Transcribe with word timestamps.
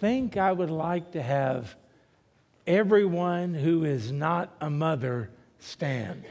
think 0.00 0.36
I 0.36 0.52
would 0.52 0.70
like 0.70 1.12
to 1.12 1.22
have 1.22 1.74
everyone 2.66 3.54
who 3.54 3.84
is 3.84 4.12
not 4.12 4.54
a 4.60 4.70
mother 4.70 5.30
stand. 5.58 6.24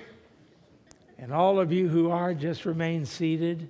And 1.18 1.34
all 1.34 1.60
of 1.60 1.72
you 1.72 1.90
who 1.90 2.12
are, 2.12 2.34
just 2.34 2.66
remain 2.66 3.06
seated. 3.06 3.70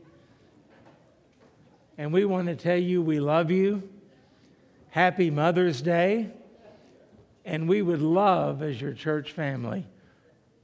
And 1.97 2.11
we 2.11 2.25
want 2.25 2.47
to 2.47 2.55
tell 2.55 2.77
you 2.77 3.01
we 3.01 3.19
love 3.19 3.49
you. 3.49 3.89
Happy 4.89 5.31
Mother's 5.31 5.81
Day. 5.81 6.29
And 7.45 7.69
we 7.69 7.81
would 7.81 8.01
love, 8.01 8.61
as 8.61 8.81
your 8.81 8.93
church 8.93 9.31
family, 9.31 9.87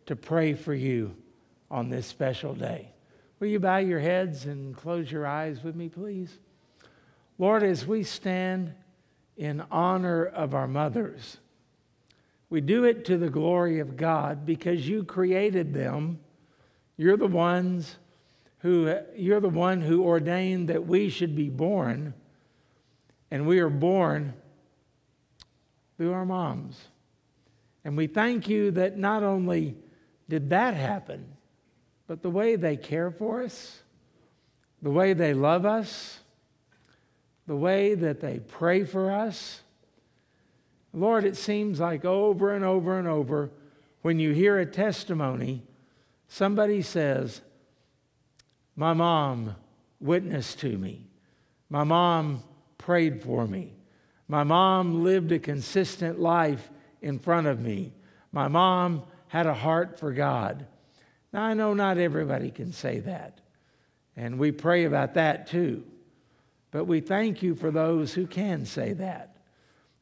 to 0.05 0.15
pray 0.17 0.53
for 0.53 0.73
you 0.73 1.15
on 1.71 1.89
this 1.89 2.05
special 2.05 2.53
day. 2.53 2.89
Will 3.39 3.47
you 3.47 3.59
bow 3.59 3.77
your 3.77 3.99
heads 3.99 4.45
and 4.45 4.75
close 4.75 5.09
your 5.09 5.25
eyes 5.25 5.63
with 5.63 5.75
me, 5.75 5.87
please? 5.87 6.37
Lord, 7.37 7.63
as 7.63 7.87
we 7.87 8.03
stand 8.03 8.73
in 9.37 9.63
honor 9.71 10.25
of 10.25 10.53
our 10.53 10.67
mothers, 10.67 11.37
we 12.49 12.61
do 12.61 12.83
it 12.83 13.05
to 13.05 13.17
the 13.17 13.29
glory 13.29 13.79
of 13.79 13.97
God 13.97 14.45
because 14.45 14.87
you 14.87 15.03
created 15.03 15.73
them. 15.73 16.19
You're 16.97 17.17
the 17.17 17.27
ones 17.27 17.97
who 18.59 18.95
you're 19.15 19.39
the 19.39 19.49
one 19.49 19.81
who 19.81 20.03
ordained 20.03 20.69
that 20.69 20.85
we 20.85 21.09
should 21.09 21.35
be 21.35 21.49
born 21.49 22.13
and 23.31 23.47
we 23.47 23.59
are 23.59 23.69
born 23.69 24.33
through 25.97 26.13
our 26.13 26.25
moms. 26.25 26.79
And 27.83 27.97
we 27.97 28.07
thank 28.07 28.47
you 28.47 28.71
that 28.71 28.97
not 28.97 29.23
only 29.23 29.75
did 30.29 30.51
that 30.51 30.75
happen, 30.75 31.25
but 32.07 32.21
the 32.21 32.29
way 32.29 32.55
they 32.55 32.77
care 32.77 33.11
for 33.11 33.43
us, 33.43 33.81
the 34.81 34.91
way 34.91 35.13
they 35.13 35.33
love 35.33 35.65
us, 35.65 36.19
the 37.47 37.55
way 37.55 37.95
that 37.95 38.21
they 38.21 38.39
pray 38.39 38.83
for 38.83 39.11
us. 39.11 39.61
Lord, 40.93 41.25
it 41.25 41.35
seems 41.35 41.79
like 41.79 42.05
over 42.05 42.53
and 42.53 42.63
over 42.63 42.97
and 42.97 43.07
over, 43.07 43.49
when 44.01 44.19
you 44.19 44.31
hear 44.31 44.59
a 44.59 44.65
testimony, 44.65 45.63
somebody 46.27 46.81
says, 46.81 47.41
My 48.75 48.93
mom 48.93 49.55
witnessed 49.99 50.59
to 50.59 50.77
me. 50.77 51.07
My 51.69 51.83
mom 51.83 52.43
prayed 52.77 53.23
for 53.23 53.47
me. 53.47 53.73
My 54.27 54.43
mom 54.43 55.03
lived 55.03 55.31
a 55.31 55.39
consistent 55.39 56.19
life 56.19 56.69
in 57.01 57.19
front 57.19 57.47
of 57.47 57.59
me. 57.59 57.93
My 58.31 58.47
mom 58.47 59.03
had 59.27 59.47
a 59.47 59.53
heart 59.53 59.99
for 59.99 60.11
God. 60.11 60.65
Now, 61.31 61.43
I 61.43 61.53
know 61.53 61.73
not 61.73 61.97
everybody 61.97 62.51
can 62.51 62.71
say 62.71 62.99
that, 62.99 63.39
and 64.15 64.37
we 64.37 64.51
pray 64.51 64.85
about 64.85 65.15
that 65.15 65.47
too. 65.47 65.83
But 66.73 66.85
we 66.85 67.01
thank 67.01 67.43
you 67.43 67.53
for 67.53 67.69
those 67.69 68.15
who 68.15 68.25
can 68.25 68.65
say 68.65 68.93
that. 68.93 69.37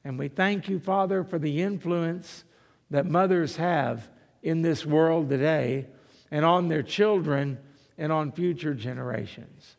And 0.06 0.18
we 0.18 0.30
thank 0.30 0.70
you, 0.70 0.80
Father, 0.80 1.26
for 1.26 1.38
the 1.38 1.62
influence 1.62 2.46
that 2.90 3.06
mothers 3.06 3.58
have 3.58 4.08
in 4.42 4.62
this 4.62 4.86
world 4.86 5.28
today 5.30 5.88
and 6.32 6.46
on 6.46 6.70
their 6.70 6.82
children 6.82 7.60
and 7.98 8.10
on 8.10 8.32
future 8.32 8.74
generations. 8.74 9.76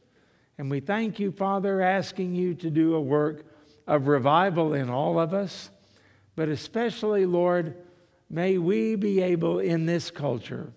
And 0.58 0.70
we 0.70 0.80
thank 0.80 1.18
you, 1.18 1.32
Father, 1.32 1.80
asking 1.80 2.34
you 2.34 2.54
to 2.56 2.68
do 2.68 2.94
a 2.94 3.00
work 3.00 3.46
of 3.86 4.06
revival 4.06 4.74
in 4.74 4.90
all 4.90 5.18
of 5.18 5.32
us, 5.32 5.70
but 6.36 6.50
especially, 6.50 7.24
Lord, 7.24 7.74
may 8.28 8.58
we 8.58 8.96
be 8.96 9.22
able 9.22 9.60
in 9.60 9.86
this 9.86 10.10
culture 10.10 10.74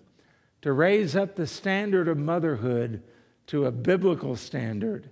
to 0.62 0.72
raise 0.72 1.14
up 1.14 1.36
the 1.36 1.46
standard 1.46 2.08
of 2.08 2.16
motherhood 2.16 3.02
to 3.48 3.66
a 3.66 3.70
biblical 3.70 4.34
standard. 4.34 5.10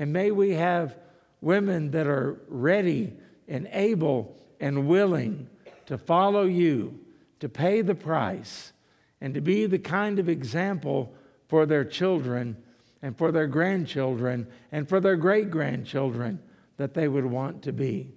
And 0.00 0.14
may 0.14 0.30
we 0.30 0.52
have 0.52 0.96
women 1.42 1.90
that 1.90 2.06
are 2.06 2.40
ready 2.48 3.12
and 3.46 3.68
able 3.70 4.34
and 4.58 4.88
willing 4.88 5.46
to 5.84 5.98
follow 5.98 6.44
you, 6.44 6.98
to 7.40 7.50
pay 7.50 7.82
the 7.82 7.94
price, 7.94 8.72
and 9.20 9.34
to 9.34 9.42
be 9.42 9.66
the 9.66 9.78
kind 9.78 10.18
of 10.18 10.26
example 10.26 11.12
for 11.48 11.66
their 11.66 11.84
children 11.84 12.56
and 13.02 13.14
for 13.14 13.30
their 13.30 13.46
grandchildren 13.46 14.46
and 14.72 14.88
for 14.88 15.00
their 15.00 15.16
great 15.16 15.50
grandchildren 15.50 16.40
that 16.78 16.94
they 16.94 17.06
would 17.06 17.26
want 17.26 17.60
to 17.64 17.72
be. 17.74 18.10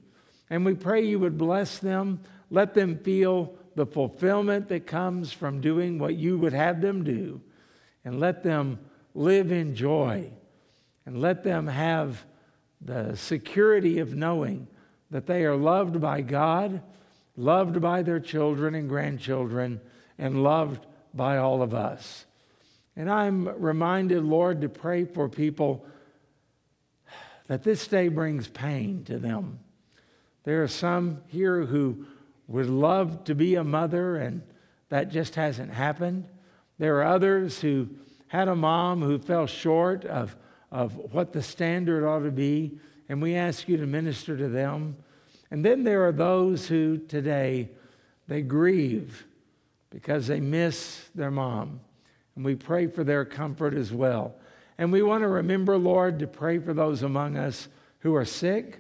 And 0.50 0.64
we 0.64 0.76
pray 0.76 1.06
you 1.06 1.20
would 1.20 1.38
bless 1.38 1.80
them, 1.80 2.22
let 2.50 2.76
them 2.76 2.98
feel 2.98 3.56
the 3.76 3.86
fulfillment 3.86 4.70
that 4.70 4.88
comes 4.88 5.34
from 5.34 5.60
doing 5.60 6.00
what 6.00 6.16
you 6.16 6.38
would 6.38 6.54
have 6.54 6.80
them 6.80 7.04
do, 7.04 7.42
and 8.06 8.22
let 8.22 8.42
them 8.42 8.80
live 9.14 9.52
in 9.52 9.76
joy, 9.76 10.32
and 11.06 11.20
let 11.20 11.44
them 11.44 11.68
have 11.68 12.24
the 12.82 13.16
security 13.16 14.00
of 14.00 14.16
knowing 14.16 14.68
that 15.12 15.28
they 15.28 15.46
are 15.46 15.56
loved 15.56 16.02
by 16.02 16.22
God, 16.22 16.82
loved 17.38 17.82
by 17.82 18.02
their 18.02 18.20
children 18.20 18.76
and 18.76 18.90
grandchildren, 18.90 19.80
and 20.18 20.44
loved 20.44 20.86
by 21.14 21.38
all 21.38 21.62
of 21.62 21.74
us. 21.74 22.26
And 22.96 23.10
I'm 23.10 23.48
reminded, 23.62 24.24
Lord, 24.24 24.62
to 24.62 24.70
pray 24.70 25.06
for 25.06 25.28
people 25.28 25.86
that 27.48 27.64
this 27.64 27.88
day 27.88 28.08
brings 28.08 28.48
pain 28.48 29.04
to 29.06 29.18
them. 29.18 29.60
There 30.44 30.64
are 30.64 30.68
some 30.68 31.22
here 31.28 31.66
who 31.66 32.06
would 32.48 32.70
love 32.70 33.24
to 33.26 33.36
be 33.36 33.56
a 33.56 33.64
mother, 33.64 34.18
and 34.18 34.42
that 34.90 35.10
just 35.10 35.36
hasn't 35.36 35.74
happened. 35.74 36.26
There 36.78 36.98
are 36.98 37.06
others 37.06 37.62
who 37.62 37.90
had 38.28 38.48
a 38.48 38.56
mom 38.56 39.02
who 39.02 39.18
fell 39.20 39.48
short 39.48 40.06
of, 40.06 40.36
of 40.74 41.14
what 41.14 41.32
the 41.32 41.44
standard 41.44 42.04
ought 42.04 42.24
to 42.24 42.32
be, 42.32 42.80
and 43.08 43.22
we 43.22 43.36
ask 43.36 43.70
you 43.70 43.78
to 43.78 43.86
minister 43.86 44.36
to 44.36 44.50
them. 44.50 44.98
And 45.52 45.64
then 45.64 45.84
there 45.84 46.06
are 46.08 46.12
those 46.12 46.68
who 46.68 46.98
today 46.98 47.70
they 48.28 48.42
grieve 48.42 49.24
because 49.92 50.26
they 50.26 50.40
miss 50.40 51.10
their 51.14 51.30
mom. 51.30 51.80
And 52.36 52.44
we 52.44 52.56
pray 52.56 52.88
for 52.88 53.04
their 53.04 53.24
comfort 53.24 53.76
as 53.76 53.94
well. 53.94 54.34
And 54.80 54.92
we 54.92 55.04
want 55.04 55.22
to 55.22 55.28
remember, 55.28 55.78
Lord, 55.78 56.18
to 56.20 56.28
pray 56.28 56.58
for 56.58 56.74
those 56.74 57.04
among 57.04 57.38
us 57.38 57.68
who 58.00 58.16
are 58.16 58.26
sick. 58.26 58.80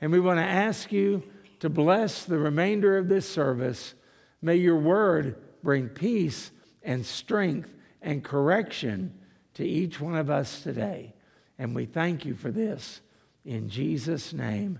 And 0.00 0.12
we 0.12 0.20
want 0.20 0.38
to 0.38 0.44
ask 0.44 0.92
you 0.92 1.24
to 1.58 1.68
bless 1.68 2.24
the 2.24 2.38
remainder 2.38 2.96
of 2.96 3.08
this 3.08 3.28
service. 3.28 3.94
May 4.40 4.56
your 4.56 4.78
word 4.78 5.36
bring 5.64 5.88
peace 5.88 6.52
and 6.84 7.04
strength 7.04 7.74
and 8.00 8.22
correction 8.22 9.18
to 9.54 9.66
each 9.66 10.00
one 10.00 10.14
of 10.14 10.30
us 10.30 10.62
today. 10.62 11.14
And 11.58 11.74
we 11.74 11.86
thank 11.86 12.24
you 12.24 12.34
for 12.34 12.50
this. 12.50 13.00
In 13.44 13.68
Jesus' 13.68 14.32
name, 14.32 14.78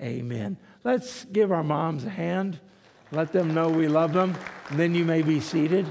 amen. 0.00 0.56
Let's 0.84 1.24
give 1.26 1.52
our 1.52 1.64
moms 1.64 2.04
a 2.04 2.10
hand. 2.10 2.58
Let 3.12 3.32
them 3.32 3.54
know 3.54 3.68
we 3.68 3.88
love 3.88 4.12
them. 4.12 4.36
And 4.68 4.78
then 4.78 4.94
you 4.94 5.04
may 5.04 5.22
be 5.22 5.40
seated. 5.40 5.86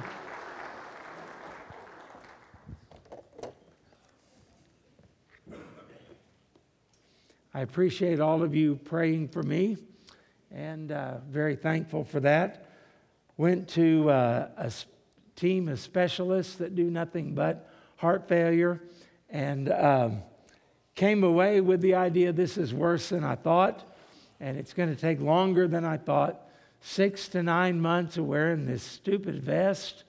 I 7.53 7.61
appreciate 7.61 8.19
all 8.19 8.41
of 8.41 8.55
you 8.55 8.75
praying 8.75 9.29
for 9.29 9.43
me 9.43 9.77
and 10.51 10.91
uh, 10.91 11.17
very 11.29 11.55
thankful 11.55 12.03
for 12.03 12.19
that. 12.21 12.69
Went 13.37 13.67
to 13.69 14.09
uh, 14.09 14.47
a 14.57 14.71
team 15.35 15.67
of 15.67 15.79
specialists 15.79 16.55
that 16.55 16.75
do 16.75 16.89
nothing 16.89 17.33
but 17.33 17.69
heart 17.97 18.27
failure 18.27 18.81
and 19.29 19.71
um, 19.71 20.23
came 20.95 21.23
away 21.23 21.61
with 21.61 21.81
the 21.81 21.95
idea 21.95 22.31
this 22.31 22.57
is 22.57 22.73
worse 22.73 23.09
than 23.09 23.23
I 23.23 23.35
thought 23.35 23.85
and 24.39 24.57
it's 24.57 24.73
going 24.73 24.89
to 24.89 24.99
take 24.99 25.19
longer 25.19 25.67
than 25.67 25.83
I 25.83 25.97
thought. 25.97 26.41
Six 26.81 27.27
to 27.29 27.43
nine 27.43 27.81
months 27.81 28.17
of 28.17 28.25
wearing 28.25 28.65
this 28.65 28.83
stupid 28.83 29.43
vest. 29.43 30.05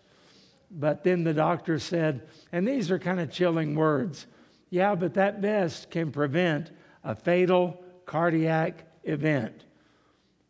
But 0.70 1.02
then 1.02 1.24
the 1.24 1.34
doctor 1.34 1.80
said, 1.80 2.28
and 2.52 2.66
these 2.66 2.92
are 2.92 2.98
kind 3.00 3.18
of 3.18 3.32
chilling 3.32 3.74
words 3.74 4.26
yeah, 4.70 4.94
but 4.94 5.14
that 5.14 5.40
vest 5.40 5.90
can 5.90 6.12
prevent 6.12 6.70
a 7.02 7.16
fatal 7.16 7.82
cardiac 8.06 8.84
event. 9.02 9.64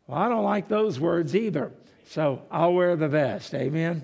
Well, 0.05 0.19
I 0.19 0.29
don't 0.29 0.43
like 0.43 0.67
those 0.67 0.99
words 0.99 1.35
either. 1.35 1.71
So 2.05 2.43
I'll 2.51 2.73
wear 2.73 2.95
the 2.95 3.07
vest. 3.07 3.53
Amen. 3.55 4.03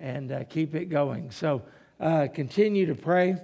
And 0.00 0.32
uh, 0.32 0.44
keep 0.44 0.74
it 0.74 0.86
going. 0.86 1.30
So 1.30 1.62
uh, 1.98 2.28
continue 2.32 2.86
to 2.86 2.94
pray 2.94 3.36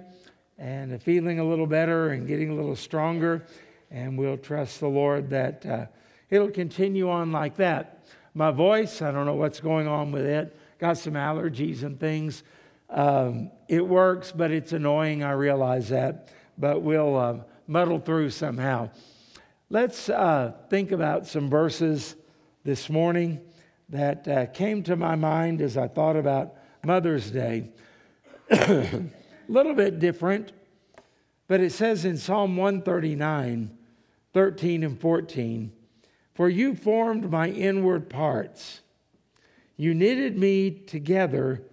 and 0.57 1.01
feeling 1.01 1.39
a 1.39 1.43
little 1.43 1.67
better 1.67 2.09
and 2.09 2.27
getting 2.27 2.49
a 2.49 2.55
little 2.55 2.75
stronger. 2.75 3.45
And 3.91 4.17
we'll 4.17 4.37
trust 4.37 4.79
the 4.79 4.87
Lord 4.87 5.29
that 5.29 5.65
uh, 5.65 5.85
it'll 6.29 6.51
continue 6.51 7.09
on 7.09 7.31
like 7.31 7.57
that. 7.57 8.05
My 8.33 8.51
voice, 8.51 9.01
I 9.01 9.11
don't 9.11 9.25
know 9.25 9.35
what's 9.35 9.59
going 9.59 9.87
on 9.87 10.11
with 10.11 10.25
it. 10.25 10.57
Got 10.79 10.97
some 10.97 11.13
allergies 11.13 11.83
and 11.83 11.99
things. 11.99 12.43
Um, 12.89 13.51
it 13.67 13.85
works, 13.85 14.31
but 14.31 14.51
it's 14.51 14.73
annoying. 14.73 15.23
I 15.23 15.31
realize 15.31 15.89
that. 15.89 16.29
But 16.57 16.81
we'll 16.81 17.15
uh, 17.15 17.39
muddle 17.67 17.99
through 17.99 18.31
somehow. 18.31 18.89
Let's 19.69 20.09
uh, 20.09 20.53
think 20.69 20.91
about 20.91 21.27
some 21.27 21.49
verses 21.49 22.15
this 22.63 22.89
morning 22.89 23.41
that 23.89 24.27
uh, 24.27 24.45
came 24.47 24.83
to 24.83 24.95
my 24.95 25.15
mind 25.15 25.61
as 25.61 25.77
I 25.77 25.87
thought 25.87 26.15
about 26.15 26.55
Mother's 26.83 27.31
Day. 27.31 27.71
Little 29.47 29.73
bit 29.73 29.99
different, 29.99 30.51
but 31.47 31.61
it 31.61 31.71
says 31.71 32.03
in 32.03 32.17
Psalm 32.17 32.57
139, 32.57 33.77
13 34.33 34.83
and 34.83 34.99
14. 34.99 35.71
For 36.33 36.49
you 36.49 36.75
formed 36.75 37.31
my 37.31 37.49
inward 37.49 38.09
parts. 38.09 38.81
You 39.77 39.93
knitted 39.93 40.37
me 40.37 40.71
together 40.71 41.63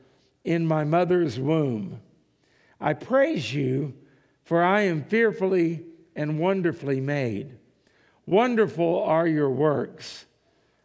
in 0.45 0.67
my 0.67 0.85
mother's 0.85 1.39
womb. 1.39 2.01
I 2.81 2.93
praise 2.93 3.53
you, 3.53 3.95
for 4.45 4.63
I 4.63 4.83
am 4.83 5.05
fearfully 5.05 5.85
and 6.15 6.39
wonderfully 6.39 7.01
made. 7.01 7.59
Wonderful 8.27 9.03
are 9.03 9.27
your 9.27 9.51
works. 9.51 10.27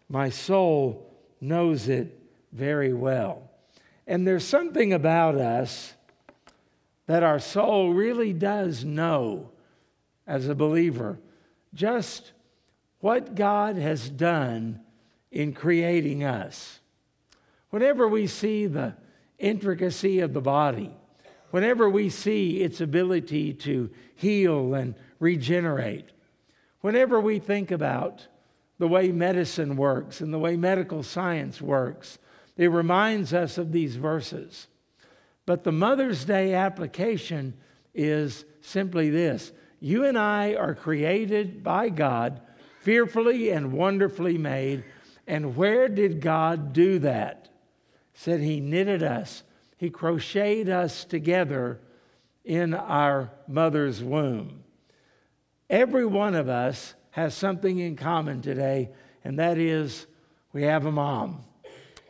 My 0.10 0.30
soul 0.30 1.14
knows 1.40 1.88
it 1.88 2.20
very 2.52 2.94
well. 2.94 3.50
And 4.08 4.26
there's 4.26 4.46
something 4.46 4.92
about 4.92 5.36
us 5.36 5.94
that 7.10 7.24
our 7.24 7.40
soul 7.40 7.92
really 7.92 8.32
does 8.32 8.86
know 8.86 9.50
as 10.28 10.48
a 10.48 10.54
believer 10.54 11.18
just 11.74 12.34
what 13.00 13.34
God 13.34 13.78
has 13.78 14.12
done 14.12 14.80
in 15.32 15.54
creating 15.54 16.24
us. 16.24 16.82
Whenever 17.72 18.08
we 18.08 18.28
see 18.28 18.68
the 18.68 18.94
intricacy 19.40 20.20
of 20.20 20.34
the 20.34 20.42
body, 20.42 20.96
whenever 21.50 21.90
we 21.90 22.10
see 22.10 22.62
its 22.62 22.80
ability 22.80 23.56
to 23.56 23.90
heal 24.14 24.76
and 24.76 24.94
regenerate, 25.20 26.12
whenever 26.82 27.20
we 27.20 27.40
think 27.40 27.72
about 27.72 28.28
the 28.78 28.88
way 28.88 29.12
medicine 29.12 29.76
works 29.78 30.22
and 30.22 30.32
the 30.32 30.38
way 30.38 30.56
medical 30.56 31.02
science 31.02 31.60
works, 31.60 32.20
it 32.56 32.68
reminds 32.68 33.34
us 33.34 33.58
of 33.58 33.72
these 33.72 33.96
verses. 33.96 34.68
But 35.50 35.64
the 35.64 35.72
Mother's 35.72 36.26
Day 36.26 36.54
application 36.54 37.56
is 37.96 38.46
simply 38.62 39.10
this 39.10 39.52
You 39.80 40.06
and 40.06 40.16
I 40.16 40.54
are 40.54 40.76
created 40.76 41.64
by 41.64 41.90
God 41.90 42.40
fearfully 42.82 43.50
and 43.50 43.74
wonderfully 43.74 44.38
made. 44.38 44.84
And 45.26 45.56
where 45.56 45.88
did 45.88 46.22
God 46.22 46.72
do 46.72 47.00
that? 47.00 47.50
Said 48.14 48.42
He 48.42 48.60
knitted 48.60 49.02
us, 49.02 49.42
He 49.76 49.90
crocheted 49.90 50.70
us 50.70 51.04
together 51.04 51.80
in 52.46 52.76
our 52.76 53.32
mother's 53.48 54.04
womb. 54.04 54.64
Every 55.68 56.06
one 56.06 56.36
of 56.36 56.48
us 56.48 56.94
has 57.10 57.34
something 57.34 57.80
in 57.80 57.96
common 57.96 58.44
today, 58.44 58.90
and 59.24 59.40
that 59.40 59.58
is 59.58 60.06
we 60.54 60.62
have 60.62 60.86
a 60.86 60.92
mom. 60.92 61.44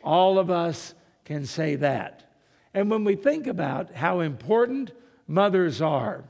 All 0.04 0.38
of 0.38 0.50
us 0.50 0.92
can 1.24 1.46
say 1.46 1.76
that. 1.76 2.29
And 2.72 2.90
when 2.90 3.04
we 3.04 3.16
think 3.16 3.46
about 3.46 3.94
how 3.94 4.20
important 4.20 4.92
mothers 5.26 5.82
are, 5.82 6.24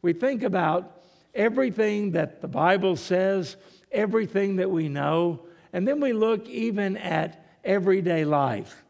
we 0.00 0.12
think 0.12 0.42
about 0.42 1.02
everything 1.34 2.12
that 2.12 2.40
the 2.40 2.48
Bible 2.48 2.96
says 2.96 3.56
everything 3.92 4.56
that 4.56 4.70
we 4.70 4.88
know, 4.88 5.40
and 5.72 5.86
then 5.86 6.00
we 6.00 6.12
look 6.12 6.48
even 6.48 6.96
at 6.96 7.44
everyday 7.64 8.24
life. 8.24 8.82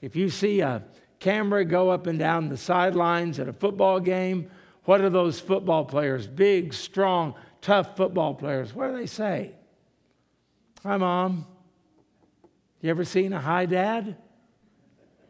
If 0.00 0.16
you 0.16 0.28
see 0.28 0.60
a 0.60 0.82
camera 1.18 1.64
go 1.64 1.90
up 1.90 2.06
and 2.06 2.18
down 2.18 2.48
the 2.48 2.56
sidelines 2.56 3.38
at 3.38 3.48
a 3.48 3.52
football 3.52 4.00
game, 4.00 4.50
what 4.84 5.00
are 5.00 5.10
those 5.10 5.40
football 5.40 5.84
players? 5.84 6.26
Big, 6.26 6.74
strong, 6.74 7.34
tough 7.60 7.96
football 7.96 8.34
players. 8.34 8.74
What 8.74 8.88
do 8.88 8.96
they 8.96 9.06
say? 9.06 9.52
Hi, 10.82 10.96
Mom. 10.96 11.46
You 12.80 12.90
ever 12.90 13.04
seen 13.04 13.32
a 13.32 13.40
hi, 13.40 13.66
Dad? 13.66 14.16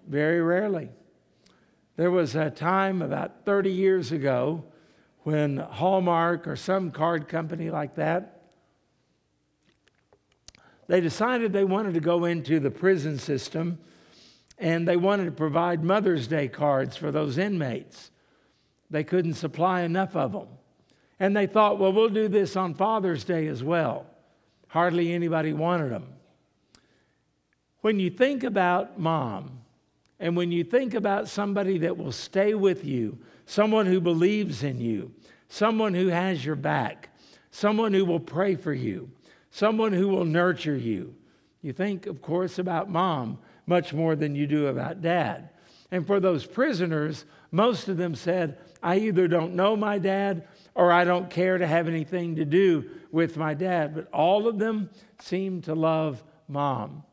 Very 0.06 0.40
rarely. 0.40 0.88
There 1.96 2.10
was 2.10 2.34
a 2.34 2.50
time 2.50 3.02
about 3.02 3.44
30 3.44 3.70
years 3.70 4.12
ago 4.12 4.64
when 5.24 5.58
Hallmark 5.58 6.46
or 6.46 6.56
some 6.56 6.90
card 6.90 7.28
company 7.28 7.70
like 7.70 7.96
that 7.96 8.40
they 10.90 11.00
decided 11.00 11.52
they 11.52 11.62
wanted 11.62 11.94
to 11.94 12.00
go 12.00 12.24
into 12.24 12.58
the 12.58 12.72
prison 12.72 13.16
system 13.16 13.78
and 14.58 14.88
they 14.88 14.96
wanted 14.96 15.26
to 15.26 15.30
provide 15.30 15.84
Mother's 15.84 16.26
Day 16.26 16.48
cards 16.48 16.96
for 16.96 17.12
those 17.12 17.38
inmates. 17.38 18.10
They 18.90 19.04
couldn't 19.04 19.34
supply 19.34 19.82
enough 19.82 20.16
of 20.16 20.32
them. 20.32 20.48
And 21.20 21.36
they 21.36 21.46
thought, 21.46 21.78
well, 21.78 21.92
we'll 21.92 22.08
do 22.08 22.26
this 22.26 22.56
on 22.56 22.74
Father's 22.74 23.22
Day 23.22 23.46
as 23.46 23.62
well. 23.62 24.04
Hardly 24.66 25.12
anybody 25.12 25.52
wanted 25.52 25.92
them. 25.92 26.08
When 27.82 28.00
you 28.00 28.10
think 28.10 28.42
about 28.42 28.98
mom, 28.98 29.60
and 30.20 30.36
when 30.36 30.52
you 30.52 30.62
think 30.62 30.92
about 30.92 31.28
somebody 31.28 31.78
that 31.78 31.96
will 31.96 32.12
stay 32.12 32.52
with 32.52 32.84
you, 32.84 33.18
someone 33.46 33.86
who 33.86 34.00
believes 34.00 34.62
in 34.62 34.78
you, 34.78 35.12
someone 35.48 35.94
who 35.94 36.08
has 36.08 36.44
your 36.44 36.56
back, 36.56 37.08
someone 37.50 37.94
who 37.94 38.04
will 38.04 38.20
pray 38.20 38.54
for 38.54 38.72
you, 38.72 39.10
someone 39.50 39.94
who 39.94 40.08
will 40.08 40.26
nurture 40.26 40.76
you. 40.76 41.14
You 41.62 41.72
think, 41.72 42.06
of 42.06 42.20
course, 42.20 42.58
about 42.58 42.90
mom 42.90 43.38
much 43.66 43.94
more 43.94 44.14
than 44.14 44.34
you 44.34 44.46
do 44.46 44.66
about 44.66 45.00
dad. 45.00 45.48
And 45.90 46.06
for 46.06 46.20
those 46.20 46.46
prisoners, 46.46 47.24
most 47.50 47.88
of 47.88 47.96
them 47.96 48.14
said, 48.14 48.58
I 48.82 48.98
either 48.98 49.26
don't 49.26 49.54
know 49.54 49.74
my 49.74 49.98
dad 49.98 50.46
or 50.74 50.92
I 50.92 51.04
don't 51.04 51.30
care 51.30 51.56
to 51.56 51.66
have 51.66 51.88
anything 51.88 52.36
to 52.36 52.44
do 52.44 52.90
with 53.10 53.38
my 53.38 53.54
dad. 53.54 53.94
But 53.94 54.08
all 54.12 54.46
of 54.46 54.58
them 54.58 54.90
seemed 55.18 55.64
to 55.64 55.74
love 55.74 56.22
mom. 56.46 57.04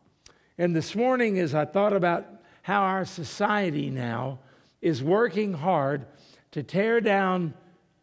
And 0.57 0.75
this 0.75 0.95
morning, 0.95 1.39
as 1.39 1.55
I 1.55 1.65
thought 1.65 1.93
about 1.93 2.36
how 2.67 2.81
our 2.81 3.05
society 3.05 3.89
now 3.89 4.37
is 4.81 5.01
working 5.01 5.53
hard 5.53 6.05
to 6.51 6.61
tear 6.61 6.99
down 6.99 7.53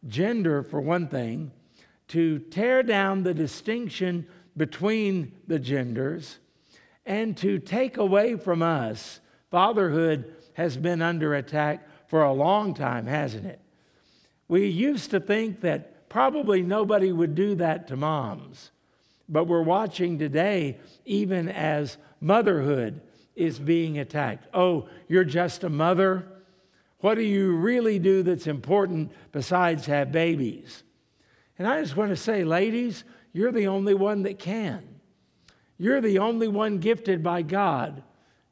gender, 0.08 0.62
for 0.62 0.80
one 0.80 1.06
thing, 1.06 1.52
to 2.08 2.38
tear 2.38 2.82
down 2.82 3.22
the 3.22 3.34
distinction 3.34 4.26
between 4.56 5.30
the 5.46 5.58
genders 5.58 6.38
and 7.04 7.36
to 7.36 7.58
take 7.58 7.98
away 7.98 8.36
from 8.36 8.62
us. 8.62 9.20
Fatherhood 9.50 10.34
has 10.54 10.78
been 10.78 11.02
under 11.02 11.34
attack 11.34 11.86
for 12.06 12.22
a 12.22 12.32
long 12.32 12.72
time, 12.72 13.06
hasn't 13.06 13.44
it? 13.44 13.60
We 14.48 14.66
used 14.68 15.10
to 15.10 15.20
think 15.20 15.60
that 15.60 16.08
probably 16.08 16.62
nobody 16.62 17.12
would 17.12 17.34
do 17.34 17.54
that 17.56 17.86
to 17.88 17.96
moms, 17.98 18.70
but 19.28 19.44
we're 19.44 19.60
watching 19.60 20.18
today, 20.18 20.78
even 21.04 21.50
as 21.50 21.98
motherhood 22.18 23.02
is 23.34 23.58
being 23.58 23.98
attacked. 23.98 24.46
Oh, 24.54 24.88
you're 25.08 25.24
just 25.24 25.64
a 25.64 25.68
mother? 25.68 26.26
What 27.00 27.16
do 27.16 27.22
you 27.22 27.56
really 27.56 27.98
do 27.98 28.22
that's 28.22 28.46
important 28.46 29.12
besides 29.32 29.86
have 29.86 30.12
babies? 30.12 30.82
And 31.58 31.68
I 31.68 31.80
just 31.80 31.96
want 31.96 32.10
to 32.10 32.16
say, 32.16 32.44
ladies, 32.44 33.04
you're 33.32 33.52
the 33.52 33.68
only 33.68 33.94
one 33.94 34.22
that 34.22 34.38
can. 34.38 34.82
You're 35.78 36.00
the 36.00 36.18
only 36.18 36.48
one 36.48 36.78
gifted 36.78 37.22
by 37.22 37.42
God 37.42 38.02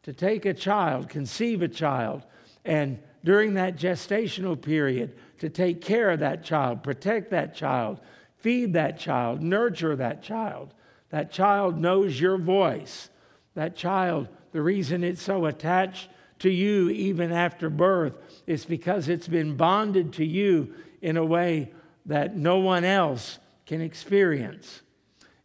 to 0.03 0.13
take 0.13 0.45
a 0.45 0.55
child, 0.55 1.09
conceive 1.09 1.63
a 1.63 1.69
child, 1.69 2.25
and 2.65 2.99
during 3.25 3.55
that 3.55 3.77
gestational 3.77 4.61
period, 4.61 5.17
to 5.39 5.49
take 5.49 5.81
care 5.81 6.11
of 6.11 6.21
that 6.21 6.45
child, 6.45 6.83
protect 6.83 7.31
that 7.31 7.55
child, 7.55 8.01
feed 8.39 8.73
that 8.73 8.99
child, 8.99 9.41
nurture 9.41 9.95
that 9.97 10.23
child. 10.23 10.75
That 11.11 11.31
child 11.31 11.79
knows 11.79 12.21
your 12.21 12.37
voice. 12.37 13.11
That 13.55 13.77
child, 13.77 14.29
the 14.53 14.63
reason 14.63 15.03
it's 15.03 15.23
so 15.23 15.47
attached 15.47 16.09
to 16.41 16.51
you 16.51 16.91
even 16.91 17.33
after 17.33 17.71
birth 17.71 18.15
is 18.47 18.65
because 18.65 19.09
it's 19.09 19.29
been 19.29 19.57
bonded 19.57 20.13
to 20.15 20.25
you 20.25 20.75
in 21.01 21.17
a 21.17 21.25
way 21.25 21.73
that 22.07 22.37
no 22.37 22.59
one 22.59 22.85
else 22.85 23.39
can 23.67 23.81
experience. 23.81 24.83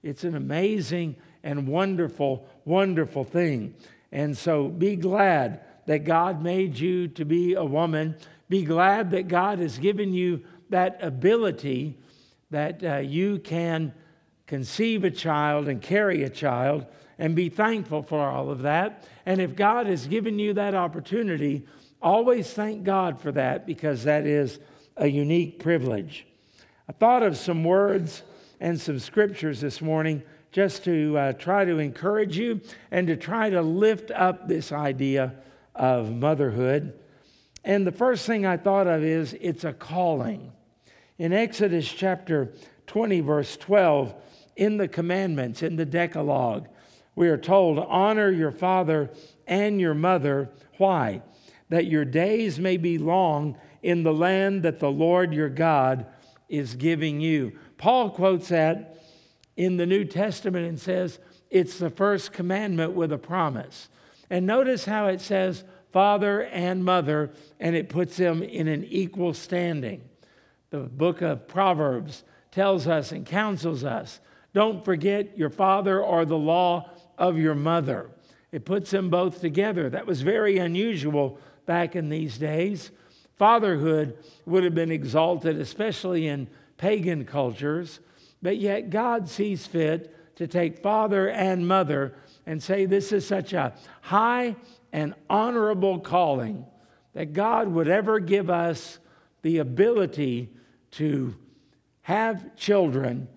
It's 0.04 0.24
an 0.24 0.36
amazing 0.36 1.16
and 1.44 1.68
wonderful, 1.68 2.48
wonderful 2.66 3.24
thing. 3.24 3.76
And 4.12 4.38
so 4.38 4.68
be 4.68 4.96
glad 4.96 5.62
that 5.86 6.00
God 6.00 6.42
made 6.42 6.78
you 6.78 7.08
to 7.10 7.26
be 7.26 7.54
a 7.54 7.64
woman. 7.64 8.16
Be 8.50 8.64
glad 8.64 9.12
that 9.12 9.28
God 9.28 9.60
has 9.60 9.78
given 9.78 10.14
you 10.14 10.44
that 10.70 10.98
ability 11.02 11.98
that 12.50 12.84
uh, 12.84 12.98
you 12.98 13.40
can 13.40 13.94
conceive 14.48 15.04
a 15.04 15.12
child 15.12 15.68
and 15.68 15.82
carry 15.82 16.24
a 16.24 16.30
child 16.30 16.86
and 17.20 17.36
be 17.36 17.50
thankful 17.50 18.04
for 18.04 18.28
all 18.28 18.50
of 18.50 18.62
that. 18.62 19.08
And 19.26 19.42
if 19.42 19.56
God 19.56 19.88
has 19.88 20.08
given 20.08 20.40
you 20.40 20.54
that 20.54 20.76
opportunity, 20.76 21.66
always 22.02 22.52
thank 22.52 22.84
God 22.84 23.20
for 23.20 23.32
that 23.32 23.66
because 23.66 24.04
that 24.04 24.26
is 24.26 24.60
a 24.96 25.08
unique 25.08 25.60
privilege. 25.60 26.28
I 26.88 26.94
thought 26.94 27.24
of 27.24 27.38
some 27.38 27.64
words 27.64 28.24
and 28.60 28.80
some 28.80 29.00
scriptures 29.00 29.62
this 29.62 29.82
morning 29.82 30.24
just 30.52 30.84
to 30.86 31.18
uh, 31.18 31.34
try 31.34 31.66
to 31.66 31.78
encourage 31.80 32.38
you 32.38 32.62
and 32.90 33.08
to 33.08 33.16
try 33.16 33.50
to 33.50 33.62
lift 33.62 34.12
up 34.12 34.48
this 34.48 34.72
idea 34.72 35.36
of 35.76 36.12
motherhood. 36.12 36.98
And 37.64 37.86
the 37.86 37.92
first 37.92 38.26
thing 38.26 38.46
I 38.46 38.58
thought 38.58 38.88
of 38.88 39.04
is 39.04 39.36
it's 39.42 39.64
a 39.64 39.74
calling. 39.74 40.52
In 41.18 41.34
Exodus 41.34 41.92
chapter 41.92 42.54
20, 42.88 43.20
verse 43.22 43.58
12, 43.58 44.16
in 44.56 44.78
the 44.78 44.88
commandments, 44.88 45.62
in 45.62 45.76
the 45.76 45.86
Decalogue, 45.86 46.68
we 47.18 47.30
are 47.30 47.38
told, 47.38 47.80
Honor 47.80 48.30
your 48.30 48.52
father 48.52 49.10
and 49.48 49.82
your 49.82 49.96
mother. 49.96 50.52
Why? 50.78 51.24
That 51.70 51.88
your 51.88 52.06
days 52.06 52.60
may 52.60 52.78
be 52.78 53.00
long 53.00 53.58
in 53.82 54.04
the 54.04 54.14
land 54.14 54.62
that 54.62 54.80
the 54.80 54.92
Lord 54.92 55.34
your 55.34 55.50
God 55.50 56.06
is 56.48 56.76
giving 56.76 57.20
you. 57.20 57.58
Paul 57.80 58.12
quotes 58.12 58.50
that 58.50 59.04
in 59.56 59.78
the 59.78 59.88
New 59.88 60.06
Testament 60.06 60.68
and 60.68 60.80
says 60.80 61.18
it's 61.50 61.80
the 61.80 61.90
first 61.90 62.34
commandment 62.34 62.94
with 62.94 63.12
a 63.12 63.18
promise. 63.18 63.90
And 64.30 64.46
notice 64.46 64.86
how 64.86 65.08
it 65.08 65.20
says 65.20 65.64
father 65.92 66.44
and 66.44 66.86
mother, 66.86 67.32
and 67.60 67.76
it 67.76 67.90
puts 67.90 68.18
them 68.18 68.44
in 68.44 68.68
an 68.68 68.84
equal 68.84 69.34
standing. 69.34 70.04
The 70.70 70.82
book 70.82 71.24
of 71.24 71.48
Proverbs 71.48 72.24
tells 72.52 72.86
us 72.86 73.12
and 73.12 73.26
counsels 73.26 73.84
us 73.84 74.20
don't 74.58 74.84
forget 74.84 75.38
your 75.38 75.52
father 75.52 76.02
or 76.02 76.26
the 76.26 76.36
law 76.36 76.90
of 77.18 77.38
your 77.38 77.56
mother. 77.56 78.10
It 78.52 78.66
puts 78.66 78.92
them 78.92 79.10
both 79.10 79.42
together. 79.42 79.90
That 79.90 80.08
was 80.08 80.22
very 80.22 80.58
unusual 80.58 81.40
back 81.66 81.96
in 81.96 82.10
these 82.10 82.38
days. 82.38 82.92
Fatherhood 83.36 84.18
would 84.46 84.64
have 84.64 84.76
been 84.76 84.92
exalted, 84.92 85.60
especially 85.60 86.28
in 86.28 86.48
pagan 86.78 87.26
cultures, 87.26 88.00
but 88.42 88.58
yet 88.58 88.90
God 88.90 89.30
sees 89.30 89.68
fit 89.68 90.36
to 90.38 90.48
take 90.48 90.80
father 90.80 91.30
and 91.30 91.68
mother 91.68 92.16
and 92.46 92.62
say 92.62 92.86
this 92.86 93.12
is 93.12 93.28
such 93.28 93.54
a 93.54 93.74
high 94.02 94.56
and 94.94 95.14
honorable 95.30 96.00
calling 96.00 96.66
that 97.14 97.34
God 97.34 97.68
would 97.68 97.88
ever 97.88 98.20
give 98.20 98.50
us 98.50 99.00
the 99.42 99.58
ability 99.58 100.50
to 100.92 101.36
have 102.02 102.56
children 102.56 103.28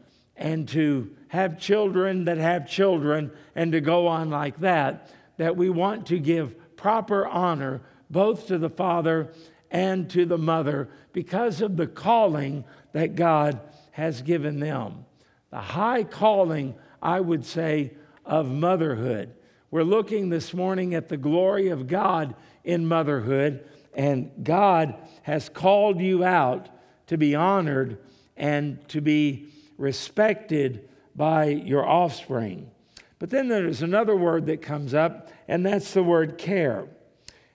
and 0.40 0.66
to 0.70 1.10
have 1.28 1.60
children 1.60 2.24
that 2.24 2.38
have 2.38 2.68
children 2.68 3.30
and 3.54 3.72
to 3.72 3.80
go 3.80 4.08
on 4.08 4.30
like 4.30 4.58
that, 4.60 5.10
that 5.36 5.56
we 5.56 5.70
want 5.70 6.06
to 6.06 6.18
give 6.18 6.76
proper 6.76 7.26
honor 7.26 7.82
both 8.08 8.48
to 8.48 8.58
the 8.58 8.70
father 8.70 9.30
and 9.70 10.10
to 10.10 10.24
the 10.24 10.38
mother 10.38 10.88
because 11.12 11.60
of 11.60 11.76
the 11.76 11.86
calling 11.86 12.64
that 12.92 13.14
God 13.14 13.60
has 13.92 14.22
given 14.22 14.58
them. 14.58 15.04
The 15.50 15.60
high 15.60 16.04
calling, 16.04 16.74
I 17.02 17.20
would 17.20 17.44
say, 17.44 17.92
of 18.24 18.50
motherhood. 18.50 19.34
We're 19.70 19.84
looking 19.84 20.30
this 20.30 20.54
morning 20.54 20.94
at 20.94 21.08
the 21.08 21.16
glory 21.16 21.68
of 21.68 21.86
God 21.86 22.34
in 22.64 22.86
motherhood, 22.86 23.68
and 23.94 24.30
God 24.42 24.94
has 25.22 25.48
called 25.48 26.00
you 26.00 26.24
out 26.24 26.68
to 27.08 27.18
be 27.18 27.34
honored 27.34 27.98
and 28.36 28.88
to 28.88 29.00
be 29.00 29.48
respected 29.80 30.88
by 31.16 31.46
your 31.46 31.88
offspring. 31.88 32.70
But 33.18 33.30
then 33.30 33.48
there's 33.48 33.82
another 33.82 34.14
word 34.14 34.46
that 34.46 34.62
comes 34.62 34.94
up, 34.94 35.30
and 35.48 35.64
that's 35.64 35.92
the 35.94 36.02
word 36.02 36.38
care. 36.38 36.86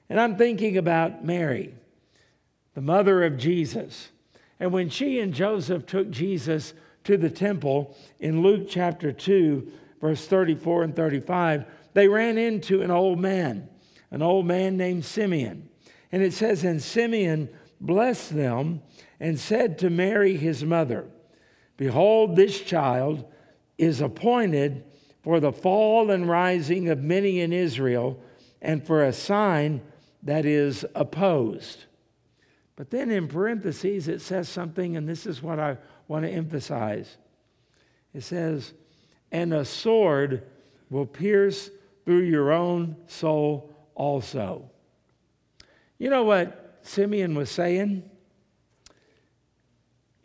And 0.09 0.19
I'm 0.19 0.35
thinking 0.35 0.77
about 0.77 1.23
Mary, 1.23 1.75
the 2.73 2.81
mother 2.81 3.23
of 3.23 3.37
Jesus. 3.37 4.09
And 4.59 4.73
when 4.73 4.89
she 4.89 5.19
and 5.19 5.33
Joseph 5.33 5.85
took 5.85 6.09
Jesus 6.09 6.73
to 7.03 7.15
the 7.15 7.29
temple 7.29 7.95
in 8.19 8.41
Luke 8.41 8.67
chapter 8.67 9.11
2, 9.11 9.71
verse 10.01 10.27
34 10.27 10.83
and 10.83 10.95
35, 10.95 11.65
they 11.93 12.07
ran 12.07 12.37
into 12.37 12.81
an 12.81 12.91
old 12.91 13.19
man, 13.19 13.69
an 14.11 14.21
old 14.21 14.45
man 14.45 14.77
named 14.77 15.05
Simeon. 15.05 15.69
And 16.11 16.23
it 16.23 16.33
says, 16.33 16.63
And 16.63 16.81
Simeon 16.81 17.49
blessed 17.79 18.35
them 18.35 18.81
and 19.19 19.39
said 19.39 19.77
to 19.79 19.89
Mary, 19.89 20.37
his 20.37 20.63
mother, 20.63 21.05
Behold, 21.77 22.35
this 22.35 22.61
child 22.61 23.25
is 23.77 24.01
appointed 24.01 24.83
for 25.23 25.39
the 25.39 25.51
fall 25.51 26.11
and 26.11 26.29
rising 26.29 26.89
of 26.89 27.03
many 27.03 27.41
in 27.41 27.51
Israel, 27.51 28.19
and 28.61 28.85
for 28.85 29.03
a 29.03 29.11
sign 29.11 29.81
that 30.23 30.45
is 30.45 30.85
opposed. 30.95 31.85
But 32.75 32.89
then 32.89 33.09
in 33.09 33.27
parentheses, 33.27 34.07
it 34.07 34.21
says 34.21 34.49
something, 34.49 34.97
and 34.97 35.07
this 35.07 35.25
is 35.25 35.41
what 35.41 35.59
I 35.59 35.77
want 36.07 36.25
to 36.25 36.31
emphasize. 36.31 37.17
It 38.13 38.21
says, 38.21 38.73
And 39.31 39.53
a 39.53 39.65
sword 39.65 40.43
will 40.89 41.05
pierce 41.05 41.69
through 42.05 42.23
your 42.23 42.51
own 42.51 42.95
soul 43.07 43.73
also. 43.95 44.69
You 45.97 46.09
know 46.09 46.23
what 46.23 46.79
Simeon 46.81 47.35
was 47.35 47.49
saying? 47.49 48.09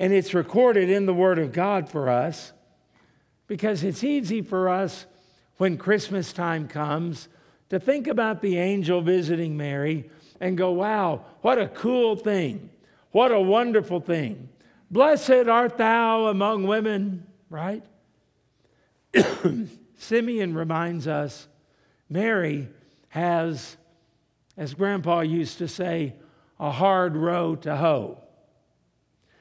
And 0.00 0.14
it's 0.14 0.32
recorded 0.32 0.88
in 0.88 1.04
the 1.04 1.12
Word 1.12 1.38
of 1.38 1.52
God 1.52 1.90
for 1.90 2.08
us 2.08 2.54
because 3.46 3.84
it's 3.84 4.02
easy 4.02 4.40
for 4.40 4.70
us 4.70 5.04
when 5.58 5.76
Christmas 5.76 6.32
time 6.32 6.68
comes 6.68 7.28
to 7.68 7.78
think 7.78 8.06
about 8.06 8.40
the 8.40 8.56
angel 8.56 9.02
visiting 9.02 9.58
Mary 9.58 10.08
and 10.40 10.56
go, 10.56 10.72
wow, 10.72 11.26
what 11.42 11.58
a 11.58 11.68
cool 11.68 12.16
thing. 12.16 12.70
What 13.10 13.30
a 13.30 13.38
wonderful 13.38 14.00
thing. 14.00 14.48
Blessed 14.90 15.48
art 15.48 15.76
thou 15.76 16.28
among 16.28 16.66
women, 16.66 17.26
right? 17.50 17.84
Simeon 19.98 20.54
reminds 20.54 21.06
us 21.06 21.46
Mary 22.08 22.70
has, 23.10 23.76
as 24.56 24.72
Grandpa 24.72 25.20
used 25.20 25.58
to 25.58 25.68
say, 25.68 26.14
a 26.58 26.70
hard 26.70 27.18
row 27.18 27.54
to 27.56 27.76
hoe. 27.76 28.22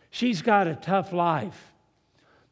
She's 0.09 0.41
got 0.41 0.67
a 0.67 0.75
tough 0.75 1.13
life. 1.13 1.71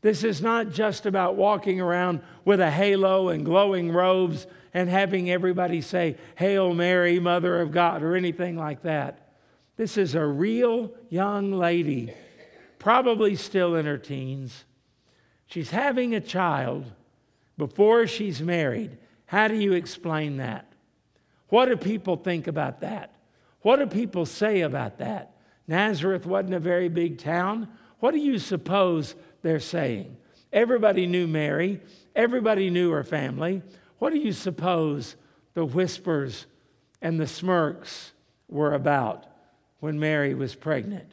This 0.02 0.24
is 0.24 0.42
not 0.42 0.72
just 0.72 1.06
about 1.06 1.36
walking 1.36 1.82
around 1.82 2.22
with 2.46 2.60
a 2.60 2.72
halo 2.72 3.30
and 3.30 3.44
glowing 3.44 3.92
robes 3.92 4.46
and 4.74 4.90
having 4.90 5.30
everybody 5.30 5.82
say, 5.82 6.18
Hail 6.36 6.74
Mary, 6.74 7.20
Mother 7.20 7.60
of 7.60 7.72
God, 7.72 8.04
or 8.04 8.16
anything 8.16 8.58
like 8.58 8.84
that. 8.84 9.34
This 9.76 9.98
is 9.98 10.16
a 10.16 10.26
real 10.26 10.92
young 11.10 11.52
lady, 11.52 12.14
probably 12.80 13.36
still 13.36 13.76
in 13.76 13.86
her 13.86 13.98
teens. 13.98 14.66
She's 15.48 15.72
having 15.72 16.14
a 16.14 16.22
child 16.22 16.86
before 17.58 18.06
she's 18.06 18.42
married. 18.42 18.98
How 19.26 19.48
do 19.48 19.56
you 19.56 19.74
explain 19.74 20.38
that? 20.38 20.72
What 21.50 21.66
do 21.66 21.78
people 21.78 22.18
think 22.18 22.48
about 22.48 22.82
that? 22.82 23.14
What 23.62 23.78
do 23.80 23.88
people 23.88 24.26
say 24.26 24.62
about 24.62 25.00
that? 25.00 25.32
Nazareth 25.68 26.26
wasn't 26.26 26.54
a 26.54 26.60
very 26.60 26.90
big 26.90 27.18
town. 27.18 27.68
What 28.00 28.12
do 28.12 28.20
you 28.20 28.40
suppose 28.40 29.16
they're 29.42 29.60
saying? 29.60 30.16
Everybody 30.54 31.08
knew 31.08 31.28
Mary, 31.28 31.82
everybody 32.16 32.70
knew 32.70 32.92
her 32.92 33.04
family. 33.04 33.62
What 34.00 34.14
do 34.14 34.20
you 34.20 34.32
suppose 34.32 35.16
the 35.54 35.66
whispers 35.66 36.46
and 37.02 37.20
the 37.20 37.28
smirks 37.28 38.14
were 38.48 38.74
about 38.74 39.26
when 39.80 40.00
Mary 40.00 40.34
was 40.34 40.56
pregnant? 40.56 41.12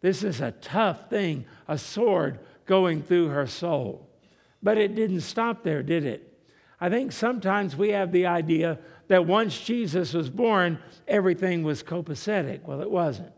This 0.00 0.24
is 0.24 0.40
a 0.40 0.50
tough 0.50 1.08
thing, 1.08 1.44
a 1.68 1.78
sword 1.78 2.40
going 2.66 3.02
through 3.02 3.28
her 3.28 3.46
soul. 3.46 4.08
But 4.62 4.78
it 4.78 4.94
didn't 4.94 5.20
stop 5.20 5.62
there, 5.62 5.82
did 5.82 6.04
it? 6.04 6.28
I 6.80 6.88
think 6.88 7.12
sometimes 7.12 7.76
we 7.76 7.90
have 7.90 8.10
the 8.10 8.26
idea 8.26 8.78
that 9.06 9.26
once 9.26 9.60
Jesus 9.60 10.12
was 10.12 10.28
born, 10.28 10.80
everything 11.06 11.62
was 11.62 11.82
copacetic. 11.82 12.62
Well, 12.64 12.80
it 12.80 12.90
wasn't. 12.90 13.32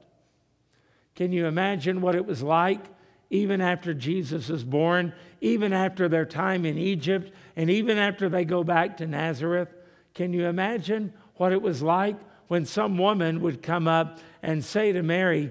Can 1.15 1.33
you 1.33 1.47
imagine 1.47 2.01
what 2.01 2.15
it 2.15 2.27
was 2.27 2.43
like 2.43 2.85
even 3.31 3.61
after 3.61 3.95
Jesus 3.95 4.49
was 4.49 4.65
born, 4.65 5.13
even 5.41 5.73
after 5.73 6.09
their 6.09 6.27
time 6.27 6.65
in 6.65 6.79
Egypt, 6.79 7.33
and 7.57 7.71
even 7.71 7.99
after 7.99 8.29
they 8.29 8.45
go 8.45 8.63
back 8.63 8.97
to 8.99 9.07
Nazareth? 9.07 9.69
Can 10.15 10.33
you 10.33 10.47
imagine 10.47 11.13
what 11.37 11.53
it 11.53 11.63
was 11.63 11.83
like 11.83 12.17
when 12.49 12.65
some 12.65 12.99
woman 12.99 13.41
would 13.41 13.63
come 13.63 13.89
up 13.89 14.19
and 14.43 14.65
say 14.65 14.93
to 14.93 15.03
Mary, 15.03 15.51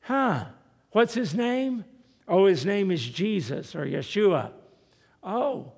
Huh, 0.00 0.46
what's 0.90 1.14
his 1.14 1.34
name? 1.34 1.84
Oh, 2.28 2.46
his 2.46 2.66
name 2.66 2.90
is 2.90 3.04
Jesus 3.04 3.74
or 3.74 3.86
Yeshua. 3.86 4.52
Oh, 5.22 5.72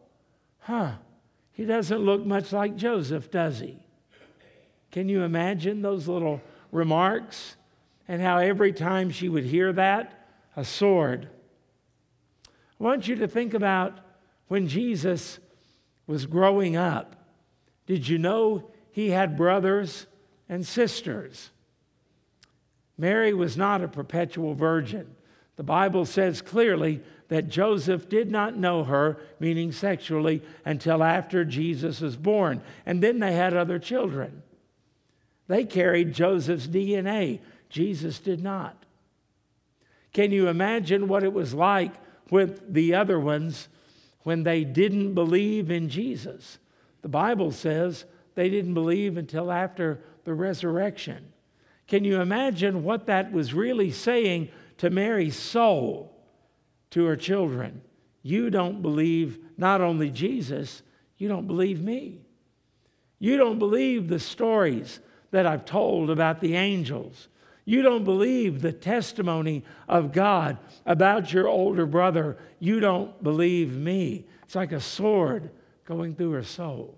huh, 0.60 0.92
he 1.52 1.64
doesn't 1.64 1.98
look 1.98 2.24
much 2.24 2.52
like 2.52 2.76
Joseph, 2.76 3.30
does 3.30 3.60
he? 3.60 3.78
Can 4.90 5.08
you 5.08 5.22
imagine 5.22 5.82
those 5.82 6.08
little 6.08 6.40
remarks? 6.72 7.56
And 8.08 8.22
how 8.22 8.38
every 8.38 8.72
time 8.72 9.10
she 9.10 9.28
would 9.28 9.44
hear 9.44 9.72
that, 9.74 10.26
a 10.56 10.64
sword. 10.64 11.28
I 12.46 12.84
want 12.84 13.06
you 13.06 13.16
to 13.16 13.28
think 13.28 13.54
about 13.54 13.98
when 14.48 14.66
Jesus 14.66 15.38
was 16.06 16.26
growing 16.26 16.76
up. 16.76 17.16
Did 17.86 18.08
you 18.08 18.18
know 18.18 18.70
he 18.90 19.10
had 19.10 19.36
brothers 19.36 20.06
and 20.48 20.66
sisters? 20.66 21.50
Mary 22.96 23.32
was 23.32 23.56
not 23.56 23.82
a 23.82 23.88
perpetual 23.88 24.54
virgin. 24.54 25.14
The 25.56 25.62
Bible 25.62 26.04
says 26.04 26.40
clearly 26.40 27.02
that 27.28 27.48
Joseph 27.48 28.08
did 28.08 28.30
not 28.30 28.56
know 28.56 28.84
her, 28.84 29.18
meaning 29.38 29.70
sexually, 29.70 30.42
until 30.64 31.02
after 31.02 31.44
Jesus 31.44 32.00
was 32.00 32.16
born. 32.16 32.62
And 32.86 33.02
then 33.02 33.18
they 33.18 33.34
had 33.34 33.54
other 33.54 33.78
children. 33.78 34.42
They 35.46 35.64
carried 35.64 36.12
Joseph's 36.12 36.66
DNA. 36.66 37.40
Jesus 37.68 38.18
did 38.18 38.42
not. 38.42 38.84
Can 40.12 40.32
you 40.32 40.48
imagine 40.48 41.08
what 41.08 41.22
it 41.22 41.32
was 41.32 41.54
like 41.54 41.92
with 42.30 42.72
the 42.72 42.94
other 42.94 43.20
ones 43.20 43.68
when 44.22 44.42
they 44.42 44.64
didn't 44.64 45.14
believe 45.14 45.70
in 45.70 45.88
Jesus? 45.88 46.58
The 47.02 47.08
Bible 47.08 47.52
says 47.52 48.04
they 48.34 48.48
didn't 48.48 48.74
believe 48.74 49.16
until 49.16 49.52
after 49.52 50.00
the 50.24 50.34
resurrection. 50.34 51.32
Can 51.86 52.04
you 52.04 52.20
imagine 52.20 52.84
what 52.84 53.06
that 53.06 53.32
was 53.32 53.54
really 53.54 53.90
saying 53.90 54.50
to 54.78 54.90
Mary's 54.90 55.36
soul, 55.36 56.14
to 56.90 57.04
her 57.04 57.16
children? 57.16 57.82
you 58.22 58.50
don't 58.50 58.82
believe 58.82 59.38
not 59.56 59.80
only 59.80 60.10
Jesus, 60.10 60.82
you 61.16 61.28
don't 61.28 61.46
believe 61.46 61.82
me. 61.82 62.20
You 63.18 63.38
don't 63.38 63.58
believe 63.58 64.08
the 64.08 64.20
stories 64.20 65.00
that 65.30 65.46
I've 65.46 65.64
told 65.64 66.10
about 66.10 66.40
the 66.40 66.54
angels. 66.54 67.28
You 67.68 67.82
don't 67.82 68.04
believe 68.04 68.62
the 68.62 68.72
testimony 68.72 69.62
of 69.86 70.10
God 70.10 70.56
about 70.86 71.34
your 71.34 71.46
older 71.46 71.84
brother. 71.84 72.38
You 72.58 72.80
don't 72.80 73.22
believe 73.22 73.76
me. 73.76 74.24
It's 74.44 74.54
like 74.54 74.72
a 74.72 74.80
sword 74.80 75.50
going 75.84 76.14
through 76.14 76.30
her 76.30 76.42
soul. 76.42 76.96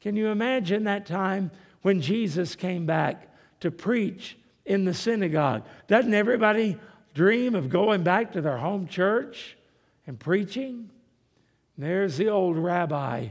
Can 0.00 0.14
you 0.14 0.28
imagine 0.28 0.84
that 0.84 1.04
time 1.04 1.50
when 1.80 2.00
Jesus 2.00 2.54
came 2.54 2.86
back 2.86 3.28
to 3.58 3.72
preach 3.72 4.38
in 4.64 4.84
the 4.84 4.94
synagogue? 4.94 5.64
Doesn't 5.88 6.14
everybody 6.14 6.78
dream 7.12 7.56
of 7.56 7.68
going 7.68 8.04
back 8.04 8.30
to 8.34 8.40
their 8.40 8.58
home 8.58 8.86
church 8.86 9.56
and 10.06 10.16
preaching? 10.16 10.90
And 11.76 11.84
there's 11.84 12.18
the 12.18 12.28
old 12.28 12.56
rabbi, 12.56 13.30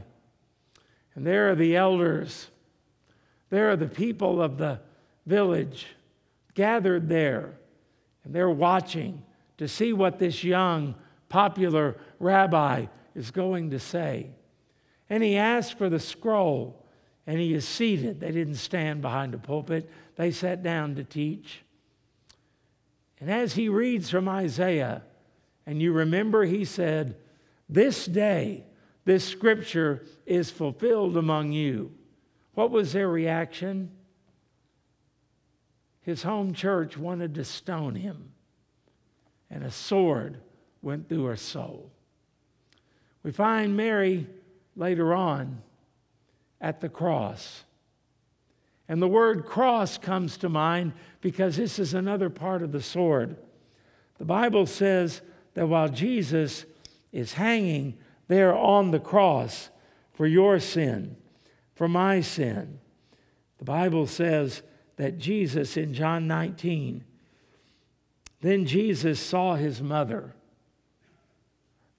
and 1.14 1.26
there 1.26 1.50
are 1.50 1.54
the 1.54 1.78
elders, 1.78 2.48
there 3.48 3.70
are 3.70 3.76
the 3.76 3.88
people 3.88 4.42
of 4.42 4.58
the 4.58 4.80
village 5.24 5.86
gathered 6.54 7.08
there, 7.08 7.54
and 8.24 8.34
they're 8.34 8.50
watching 8.50 9.22
to 9.58 9.68
see 9.68 9.92
what 9.92 10.18
this 10.18 10.42
young, 10.44 10.94
popular 11.28 11.96
rabbi 12.18 12.86
is 13.14 13.30
going 13.30 13.70
to 13.70 13.78
say. 13.78 14.30
And 15.08 15.22
he 15.22 15.36
asked 15.36 15.78
for 15.78 15.88
the 15.88 16.00
scroll, 16.00 16.86
and 17.26 17.38
he 17.38 17.54
is 17.54 17.66
seated. 17.66 18.20
They 18.20 18.32
didn't 18.32 18.56
stand 18.56 19.02
behind 19.02 19.34
a 19.34 19.38
pulpit, 19.38 19.90
they 20.16 20.30
sat 20.30 20.62
down 20.62 20.94
to 20.96 21.04
teach. 21.04 21.62
And 23.20 23.30
as 23.30 23.54
he 23.54 23.68
reads 23.68 24.10
from 24.10 24.28
Isaiah, 24.28 25.02
and 25.64 25.80
you 25.80 25.92
remember 25.92 26.44
he 26.44 26.64
said, 26.64 27.16
This 27.68 28.06
day, 28.06 28.64
this 29.04 29.24
scripture 29.24 30.04
is 30.26 30.50
fulfilled 30.50 31.16
among 31.16 31.52
you. 31.52 31.92
What 32.54 32.70
was 32.70 32.92
their 32.92 33.08
reaction? 33.08 33.90
His 36.02 36.24
home 36.24 36.52
church 36.52 36.96
wanted 36.96 37.34
to 37.36 37.44
stone 37.44 37.94
him, 37.94 38.32
and 39.48 39.64
a 39.64 39.70
sword 39.70 40.38
went 40.82 41.08
through 41.08 41.24
her 41.24 41.36
soul. 41.36 41.90
We 43.22 43.30
find 43.30 43.76
Mary 43.76 44.26
later 44.76 45.14
on 45.14 45.62
at 46.60 46.80
the 46.80 46.88
cross. 46.88 47.64
And 48.88 49.00
the 49.00 49.08
word 49.08 49.46
cross 49.46 49.96
comes 49.96 50.36
to 50.38 50.48
mind 50.48 50.92
because 51.20 51.56
this 51.56 51.78
is 51.78 51.94
another 51.94 52.30
part 52.30 52.62
of 52.62 52.72
the 52.72 52.82
sword. 52.82 53.36
The 54.18 54.24
Bible 54.24 54.66
says 54.66 55.22
that 55.54 55.68
while 55.68 55.88
Jesus 55.88 56.64
is 57.12 57.34
hanging 57.34 57.96
there 58.28 58.54
on 58.54 58.90
the 58.90 59.00
cross 59.00 59.70
for 60.14 60.26
your 60.26 60.58
sin, 60.58 61.16
for 61.74 61.88
my 61.88 62.20
sin, 62.20 62.78
the 63.58 63.64
Bible 63.64 64.06
says 64.06 64.62
that 64.96 65.18
Jesus 65.18 65.76
in 65.76 65.94
John 65.94 66.26
19, 66.26 67.04
then 68.40 68.66
Jesus 68.66 69.20
saw 69.20 69.54
his 69.54 69.80
mother. 69.80 70.34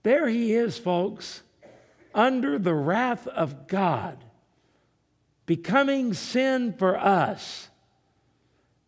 There 0.03 0.27
he 0.27 0.53
is, 0.53 0.77
folks, 0.77 1.41
under 2.13 2.59
the 2.59 2.73
wrath 2.73 3.27
of 3.27 3.67
God, 3.67 4.23
becoming 5.45 6.13
sin 6.13 6.73
for 6.73 6.97
us, 6.97 7.69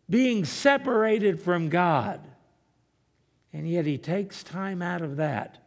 being 0.08 0.44
separated 0.44 1.40
from 1.40 1.68
God. 1.68 2.20
And 3.52 3.68
yet 3.68 3.86
he 3.86 3.96
takes 3.96 4.42
time 4.42 4.82
out 4.82 5.02
of 5.02 5.16
that 5.16 5.58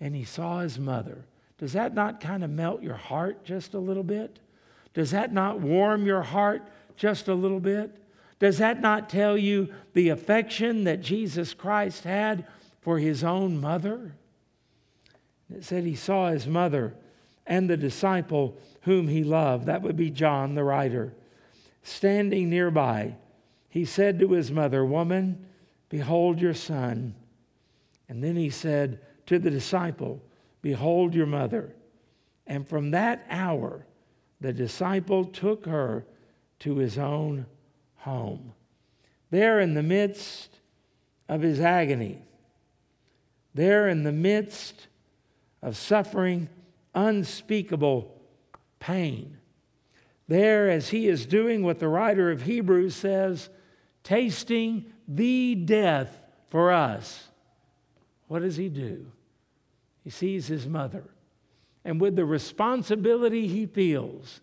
and 0.00 0.14
he 0.14 0.24
saw 0.24 0.60
his 0.60 0.78
mother. 0.78 1.24
Does 1.58 1.72
that 1.72 1.94
not 1.94 2.20
kind 2.20 2.44
of 2.44 2.50
melt 2.50 2.82
your 2.82 2.96
heart 2.96 3.44
just 3.44 3.72
a 3.72 3.78
little 3.78 4.02
bit? 4.02 4.38
Does 4.92 5.12
that 5.12 5.32
not 5.32 5.60
warm 5.60 6.06
your 6.06 6.22
heart 6.22 6.62
just 6.96 7.28
a 7.28 7.34
little 7.34 7.60
bit? 7.60 7.96
Does 8.38 8.58
that 8.58 8.80
not 8.80 9.08
tell 9.08 9.36
you 9.38 9.72
the 9.94 10.10
affection 10.10 10.84
that 10.84 11.00
Jesus 11.00 11.54
Christ 11.54 12.04
had 12.04 12.46
for 12.80 12.98
his 12.98 13.24
own 13.24 13.60
mother? 13.60 14.14
It 15.54 15.64
said 15.64 15.84
he 15.84 15.94
saw 15.94 16.30
his 16.30 16.46
mother 16.46 16.94
and 17.46 17.70
the 17.70 17.76
disciple 17.76 18.56
whom 18.82 19.08
he 19.08 19.24
loved. 19.24 19.66
That 19.66 19.82
would 19.82 19.96
be 19.96 20.10
John, 20.10 20.54
the 20.54 20.64
writer. 20.64 21.14
Standing 21.82 22.50
nearby, 22.50 23.14
he 23.68 23.84
said 23.84 24.18
to 24.20 24.32
his 24.32 24.50
mother, 24.50 24.84
Woman, 24.84 25.46
behold 25.88 26.40
your 26.40 26.54
son. 26.54 27.14
And 28.08 28.22
then 28.22 28.36
he 28.36 28.50
said 28.50 29.00
to 29.26 29.38
the 29.38 29.50
disciple, 29.50 30.22
Behold 30.62 31.14
your 31.14 31.26
mother. 31.26 31.74
And 32.46 32.66
from 32.66 32.90
that 32.90 33.24
hour, 33.30 33.86
the 34.40 34.52
disciple 34.52 35.24
took 35.24 35.66
her 35.66 36.04
to 36.60 36.76
his 36.76 36.98
own 36.98 37.46
home. 37.96 38.52
There, 39.30 39.60
in 39.60 39.74
the 39.74 39.82
midst 39.82 40.58
of 41.28 41.42
his 41.42 41.60
agony, 41.60 42.22
there, 43.54 43.88
in 43.88 44.02
the 44.02 44.12
midst 44.12 44.86
of 45.62 45.76
suffering 45.76 46.48
unspeakable 46.94 48.14
pain. 48.78 49.38
There, 50.28 50.68
as 50.68 50.90
he 50.90 51.08
is 51.08 51.26
doing 51.26 51.62
what 51.62 51.78
the 51.78 51.88
writer 51.88 52.30
of 52.30 52.42
Hebrews 52.42 52.94
says, 52.94 53.48
tasting 54.02 54.86
the 55.06 55.54
death 55.54 56.20
for 56.48 56.72
us. 56.72 57.28
What 58.28 58.42
does 58.42 58.56
he 58.56 58.68
do? 58.68 59.06
He 60.02 60.10
sees 60.10 60.46
his 60.46 60.66
mother. 60.66 61.04
And 61.84 62.00
with 62.00 62.16
the 62.16 62.24
responsibility 62.24 63.46
he 63.46 63.66
feels 63.66 64.40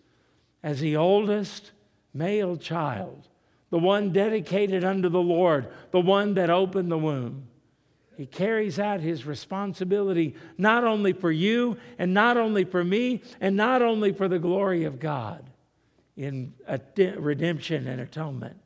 as 0.61 0.79
the 0.79 0.95
oldest 0.95 1.71
male 2.13 2.57
child, 2.57 3.27
the 3.69 3.79
one 3.79 4.11
dedicated 4.11 4.83
unto 4.83 5.09
the 5.09 5.21
Lord, 5.21 5.67
the 5.91 5.99
one 5.99 6.35
that 6.35 6.49
opened 6.49 6.91
the 6.91 6.97
womb, 6.97 7.47
he 8.15 8.25
carries 8.27 8.77
out 8.77 8.99
his 8.99 9.25
responsibility 9.25 10.35
not 10.57 10.83
only 10.83 11.13
for 11.13 11.31
you 11.31 11.77
and 11.97 12.13
not 12.13 12.37
only 12.37 12.63
for 12.63 12.83
me 12.83 13.21
and 13.41 13.55
not 13.55 13.81
only 13.81 14.11
for 14.13 14.27
the 14.27 14.39
glory 14.39 14.83
of 14.83 14.99
God 14.99 15.49
in 16.15 16.53
redemption 17.17 17.87
and 17.87 17.99
atonement, 17.99 18.57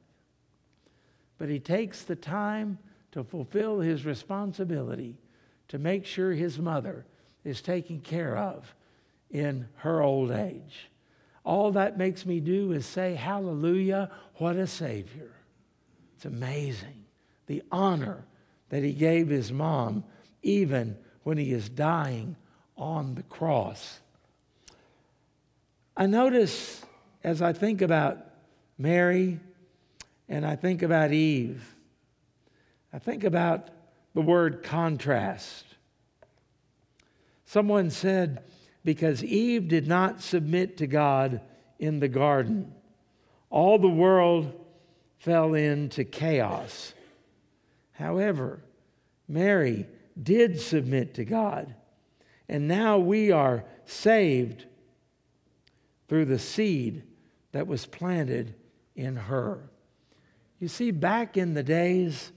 but 1.38 1.49
he 1.49 1.60
takes 1.60 2.03
the 2.03 2.15
time 2.15 2.77
to 3.12 3.23
fulfill 3.23 3.79
his 3.79 4.05
responsibility 4.05 5.15
to 5.69 5.79
make 5.79 6.05
sure 6.05 6.33
his 6.33 6.60
mother 6.60 7.05
is 7.45 7.62
taken 7.62 8.01
care 8.01 8.38
of 8.38 8.75
in 9.31 9.67
her 9.77 10.01
old 10.01 10.31
age. 10.31 10.89
All 11.47 11.71
that 11.71 11.97
makes 11.97 12.25
me 12.25 12.41
do 12.41 12.73
is 12.73 12.86
say, 12.86 13.15
Hallelujah, 13.15 14.12
what 14.36 14.57
a 14.57 14.67
Savior. 14.67 15.31
It's 16.17 16.25
amazing. 16.25 17.05
The 17.45 17.63
honor 17.71 18.25
that 18.67 18.83
he 18.83 18.91
gave 18.91 19.29
his 19.29 19.49
mom 19.49 20.03
even 20.43 20.97
when 21.23 21.38
he 21.38 21.53
is 21.53 21.69
dying 21.69 22.36
on 22.75 23.15
the 23.15 23.23
cross. 23.23 24.01
I 25.95 26.05
notice 26.05 26.81
as 27.23 27.41
I 27.41 27.53
think 27.53 27.81
about 27.81 28.17
Mary 28.77 29.39
and 30.27 30.45
I 30.45 30.57
think 30.57 30.81
about 30.81 31.13
Eve, 31.13 31.63
I 32.91 32.99
think 32.99 33.23
about 33.23 33.69
the 34.13 34.21
word 34.21 34.63
contrast. 34.63 35.63
Someone 37.45 37.89
said, 37.89 38.43
because 38.88 39.21
Eve 39.21 39.67
did 39.67 39.86
not 39.86 40.21
submit 40.21 40.78
to 40.78 40.88
God 40.88 41.41
in 41.78 42.00
the 42.00 42.08
garden, 42.08 42.73
all 43.50 43.78
the 43.78 43.89
world 43.89 44.54
fell 45.17 45.56
into 45.56 46.06
chaos. 46.06 46.93
However, 47.91 48.62
Mary 49.28 49.88
did 50.23 50.62
submit 50.62 51.15
to 51.15 51.26
God, 51.26 51.76
and 52.47 52.69
now 52.69 52.97
we 52.97 53.30
are 53.30 53.65
saved 53.84 54.65
through 56.08 56.23
the 56.23 56.39
seed 56.39 57.04
that 57.52 57.67
was 57.67 57.86
planted 57.86 58.56
in 58.95 59.17
her. 59.17 59.69
You 60.62 60.69
see, 60.69 60.91
back 60.91 61.36
in 61.36 61.56
the 61.56 61.62
days 61.62 62.32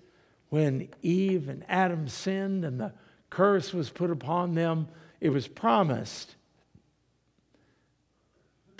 when 0.48 0.88
Eve 1.00 1.48
and 1.48 1.64
Adam 1.68 2.08
sinned 2.08 2.64
and 2.64 2.80
the 2.80 2.92
curse 3.30 3.72
was 3.72 3.88
put 3.88 4.10
upon 4.10 4.56
them, 4.56 4.88
it 5.20 5.28
was 5.28 5.46
promised. 5.46 6.34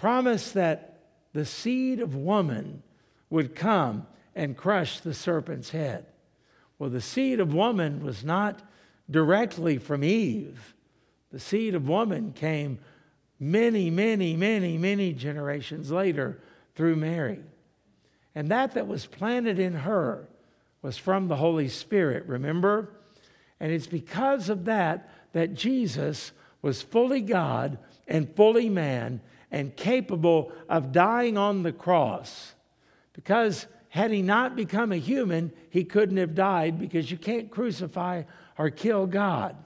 Promised 0.00 0.54
that 0.54 1.02
the 1.34 1.44
seed 1.44 2.00
of 2.00 2.14
woman 2.16 2.82
would 3.28 3.54
come 3.54 4.06
and 4.34 4.56
crush 4.56 5.00
the 5.00 5.12
serpent's 5.12 5.68
head. 5.68 6.06
Well, 6.78 6.88
the 6.88 7.02
seed 7.02 7.38
of 7.38 7.52
woman 7.52 8.02
was 8.02 8.24
not 8.24 8.62
directly 9.10 9.76
from 9.76 10.02
Eve. 10.02 10.74
The 11.30 11.38
seed 11.38 11.74
of 11.74 11.86
woman 11.86 12.32
came 12.32 12.78
many, 13.38 13.90
many, 13.90 14.36
many, 14.36 14.78
many 14.78 15.12
generations 15.12 15.90
later 15.90 16.40
through 16.74 16.96
Mary. 16.96 17.40
And 18.34 18.48
that 18.48 18.72
that 18.72 18.88
was 18.88 19.04
planted 19.04 19.58
in 19.58 19.74
her 19.74 20.30
was 20.80 20.96
from 20.96 21.28
the 21.28 21.36
Holy 21.36 21.68
Spirit, 21.68 22.24
remember? 22.24 22.88
And 23.60 23.70
it's 23.70 23.86
because 23.86 24.48
of 24.48 24.64
that 24.64 25.10
that 25.34 25.52
Jesus 25.52 26.32
was 26.62 26.80
fully 26.80 27.20
God 27.20 27.76
and 28.08 28.34
fully 28.34 28.70
man 28.70 29.20
and 29.50 29.76
capable 29.76 30.52
of 30.68 30.92
dying 30.92 31.36
on 31.36 31.62
the 31.62 31.72
cross. 31.72 32.54
Because 33.12 33.66
had 33.88 34.10
he 34.10 34.22
not 34.22 34.54
become 34.54 34.92
a 34.92 34.96
human, 34.96 35.52
he 35.68 35.84
couldn't 35.84 36.16
have 36.16 36.34
died 36.34 36.78
because 36.78 37.10
you 37.10 37.16
can't 37.16 37.50
crucify 37.50 38.22
or 38.56 38.70
kill 38.70 39.06
God. 39.06 39.56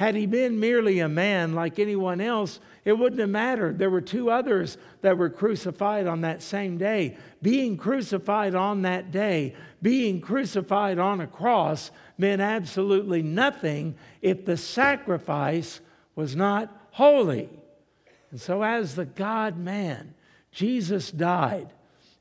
Had 0.00 0.14
he 0.14 0.24
been 0.24 0.58
merely 0.58 1.00
a 1.00 1.10
man 1.10 1.52
like 1.54 1.78
anyone 1.78 2.22
else, 2.22 2.58
it 2.86 2.94
wouldn't 2.94 3.20
have 3.20 3.28
mattered. 3.28 3.78
There 3.78 3.90
were 3.90 4.00
two 4.00 4.30
others 4.30 4.78
that 5.02 5.18
were 5.18 5.28
crucified 5.28 6.06
on 6.06 6.22
that 6.22 6.40
same 6.40 6.78
day. 6.78 7.18
Being 7.42 7.76
crucified 7.76 8.54
on 8.54 8.80
that 8.82 9.10
day, 9.10 9.54
being 9.82 10.22
crucified 10.22 10.98
on 10.98 11.20
a 11.20 11.26
cross, 11.26 11.90
meant 12.16 12.40
absolutely 12.40 13.20
nothing 13.22 13.94
if 14.22 14.46
the 14.46 14.56
sacrifice 14.56 15.80
was 16.14 16.34
not 16.34 16.74
holy. 16.92 17.50
And 18.30 18.40
so, 18.40 18.62
as 18.62 18.94
the 18.94 19.04
God 19.04 19.58
man, 19.58 20.14
Jesus 20.52 21.10
died. 21.10 21.72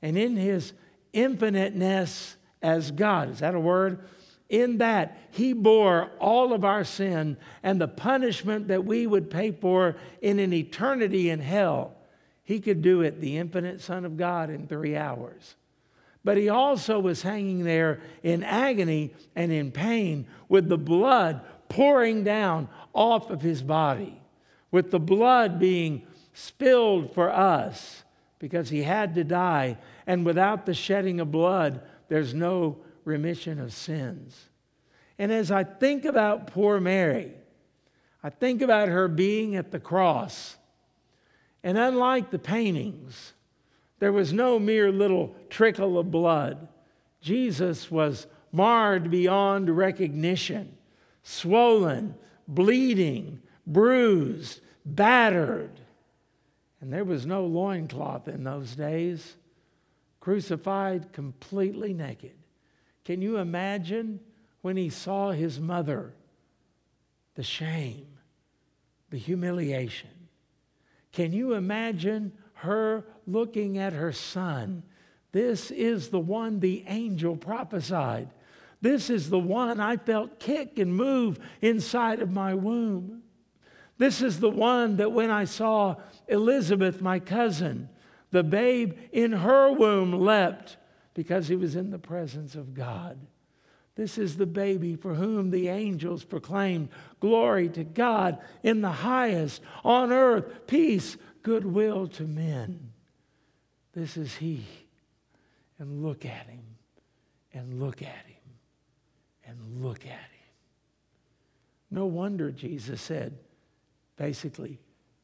And 0.02 0.18
in 0.18 0.36
his 0.36 0.74
infiniteness 1.14 2.36
as 2.62 2.92
God, 2.92 3.30
is 3.30 3.40
that 3.40 3.56
a 3.56 3.60
word? 3.60 4.00
In 4.50 4.80
that, 4.80 5.18
he 5.32 5.54
bore 5.54 6.10
all 6.20 6.54
of 6.54 6.66
our 6.66 6.84
sin 6.84 7.38
and 7.62 7.80
the 7.80 7.88
punishment 7.88 8.70
that 8.70 8.84
we 8.84 9.06
would 9.06 9.30
pay 9.30 9.52
for 9.52 9.96
in 10.22 10.40
an 10.40 10.54
eternity 10.54 11.30
in 11.30 11.40
hell. 11.40 11.94
He 12.44 12.60
could 12.60 12.82
do 12.82 13.02
it, 13.02 13.22
the 13.22 13.38
infinite 13.38 13.80
Son 13.80 14.06
of 14.06 14.18
God, 14.18 14.50
in 14.50 14.66
three 14.66 14.98
hours. 14.98 15.56
But 16.24 16.38
he 16.38 16.50
also 16.50 17.00
was 17.00 17.22
hanging 17.22 17.64
there 17.64 18.02
in 18.24 18.44
agony 18.44 19.14
and 19.36 19.52
in 19.52 19.72
pain 19.72 20.26
with 20.50 20.68
the 20.68 20.78
blood 20.78 21.42
pouring 21.70 22.24
down 22.24 22.68
off 22.94 23.30
of 23.30 23.42
his 23.42 23.62
body, 23.62 24.19
with 24.72 24.92
the 24.92 25.00
blood 25.00 25.60
being 25.60 26.04
spilled 26.34 27.14
for 27.14 27.30
us 27.32 28.04
because 28.40 28.70
he 28.70 28.84
had 28.84 29.16
to 29.16 29.24
die. 29.24 29.78
And 30.08 30.26
without 30.26 30.66
the 30.66 30.74
shedding 30.74 31.20
of 31.20 31.32
blood, 31.32 31.82
there's 32.08 32.34
no 32.34 32.78
remission 33.04 33.60
of 33.60 33.74
sins. 33.74 34.50
And 35.18 35.32
as 35.32 35.52
I 35.52 35.64
think 35.64 36.06
about 36.06 36.48
poor 36.48 36.80
Mary, 36.80 37.34
I 38.24 38.30
think 38.30 38.62
about 38.62 38.90
her 38.90 39.08
being 39.08 39.56
at 39.56 39.72
the 39.72 39.80
cross. 39.80 40.58
And 41.64 41.78
unlike 41.78 42.32
the 42.32 42.40
paintings, 42.40 43.34
there 44.00 44.14
was 44.14 44.32
no 44.32 44.60
mere 44.60 44.92
little 44.92 45.36
trickle 45.50 46.00
of 46.00 46.10
blood. 46.10 46.68
Jesus 47.22 47.92
was 47.92 48.28
marred 48.52 49.12
beyond 49.12 49.70
recognition, 49.70 50.78
swollen, 51.22 52.16
bleeding, 52.48 53.42
bruised, 53.70 54.60
battered. 54.86 55.80
And 56.82 56.92
there 56.92 57.06
was 57.06 57.26
no 57.26 57.46
loincloth 57.46 58.28
in 58.28 58.44
those 58.44 58.76
days, 58.76 59.36
crucified 60.20 61.14
completely 61.14 61.94
naked. 61.94 62.36
Can 63.06 63.22
you 63.22 63.38
imagine 63.38 64.20
when 64.62 64.76
he 64.76 64.90
saw 64.90 65.32
his 65.32 65.60
mother? 65.60 66.14
The 67.36 67.44
shame, 67.44 68.08
the 69.10 69.18
humiliation. 69.18 70.10
Can 71.12 71.32
you 71.32 71.54
imagine 71.54 72.34
her 72.56 73.06
looking 73.26 73.78
at 73.78 73.94
her 73.94 74.12
son? 74.12 74.84
This 75.32 75.72
is 75.72 76.10
the 76.10 76.20
one 76.20 76.60
the 76.60 76.84
angel 76.88 77.36
prophesied. 77.38 78.30
This 78.82 79.10
is 79.10 79.30
the 79.30 79.40
one 79.40 79.80
I 79.80 79.98
felt 79.98 80.40
kick 80.40 80.80
and 80.80 80.96
move 80.96 81.40
inside 81.62 82.22
of 82.22 82.32
my 82.32 82.54
womb. 82.54 83.24
This 84.00 84.22
is 84.22 84.40
the 84.40 84.50
one 84.50 84.96
that 84.96 85.12
when 85.12 85.30
I 85.30 85.44
saw 85.44 85.98
Elizabeth, 86.28 87.02
my 87.02 87.20
cousin, 87.20 87.90
the 88.32 88.44
babe 88.44 88.98
in 89.12 89.34
her 89.34 89.72
womb 89.72 90.14
leapt 90.14 90.78
because 91.14 91.50
he 91.50 91.56
was 91.56 91.76
in 91.76 91.92
the 91.92 92.00
presence 92.00 92.56
of 92.56 92.74
God. 92.74 93.20
This 93.96 94.18
is 94.18 94.38
the 94.38 94.46
baby 94.46 94.96
for 94.96 95.16
whom 95.16 95.52
the 95.52 95.68
angels 95.68 96.24
proclaimed 96.24 96.88
glory 97.20 97.68
to 97.70 97.84
God 97.84 98.38
in 98.64 98.80
the 98.80 98.90
highest, 98.90 99.62
on 99.84 100.14
earth, 100.14 100.66
peace, 100.66 101.18
goodwill 101.44 102.08
to 102.08 102.24
men. 102.24 102.94
This 103.94 104.16
is 104.16 104.38
he. 104.38 104.66
And 105.78 106.02
look 106.02 106.26
at 106.26 106.48
him, 106.48 106.64
and 107.54 107.82
look 107.82 108.02
at 108.02 108.08
him, 108.08 108.54
and 109.46 109.84
look 109.84 110.06
at 110.06 110.12
him. 110.12 110.54
No 111.92 112.06
wonder 112.06 112.52
Jesus 112.52 113.02
said, 113.02 113.38
basically, 114.20 114.78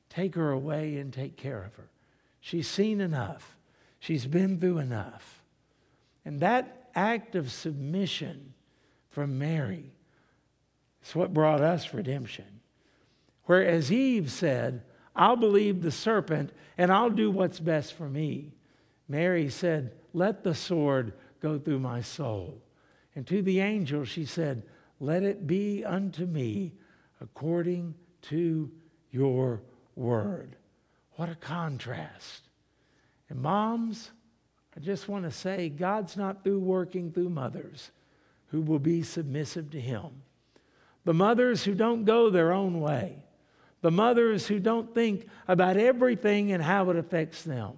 take 0.10 0.34
her 0.34 0.49
away 0.49 0.97
and 0.97 1.13
take 1.13 1.36
care 1.36 1.62
of 1.62 1.75
her. 1.75 1.89
She's 2.39 2.67
seen 2.67 3.01
enough, 3.01 3.55
she's 3.99 4.25
been 4.25 4.60
through 4.60 4.79
enough. 4.79 5.43
And 6.23 6.39
that 6.39 6.89
act 6.95 7.36
of 7.36 7.51
submission 7.51 8.53
from 9.12 9.38
Mary 9.38 9.91
is 11.03 11.13
what 11.13 11.34
brought 11.34 11.62
us 11.62 11.93
redemption. 11.93 12.62
Whereas 13.43 13.91
Eve 13.91 14.31
said, 14.31 14.81
I'll 15.15 15.36
believe 15.36 15.81
the 15.81 15.91
serpent 15.91 16.51
and 16.77 16.91
I'll 16.91 17.12
do 17.12 17.29
what's 17.29 17.60
best 17.60 17.93
for 17.93 18.10
me. 18.10 18.53
Mary 19.08 19.49
said, 19.49 19.91
Let 20.13 20.43
the 20.43 20.55
sword 20.55 21.13
go 21.41 21.60
through 21.60 21.79
my 21.79 22.01
soul. 22.01 22.62
And 23.13 23.27
to 23.27 23.41
the 23.41 23.60
angel, 23.60 24.03
she 24.03 24.25
said, 24.25 24.63
Let 24.99 25.23
it 25.23 25.45
be 25.45 25.86
unto 25.86 26.25
me 26.25 26.73
according 27.21 27.93
to 28.23 28.71
your 29.15 29.62
word. 29.95 30.58
What 31.13 31.30
a 31.30 31.36
contrast. 31.36 32.41
And 33.30 33.41
moms, 33.41 34.12
I 34.75 34.82
just 34.82 35.08
want 35.08 35.23
to 35.23 35.32
say 35.32 35.69
God's 35.69 36.17
not 36.17 36.43
through 36.43 36.60
working 36.60 37.12
through 37.12 37.30
mothers 37.30 37.91
who 38.47 38.62
will 38.62 38.80
be 38.80 39.01
submissive 39.04 39.71
to 39.71 39.80
Him. 39.80 40.21
The 41.06 41.13
mothers 41.13 41.63
who 41.63 41.73
don't 41.73 42.04
go 42.04 42.30
their 42.30 42.51
own 42.51 42.82
way. 42.82 43.23
The 43.82 43.91
mothers 43.91 44.47
who 44.47 44.60
don't 44.60 44.93
think 44.93 45.28
about 45.47 45.78
everything 45.78 46.51
and 46.51 46.62
how 46.62 46.89
it 46.89 46.97
affects 46.97 47.43
them. 47.43 47.73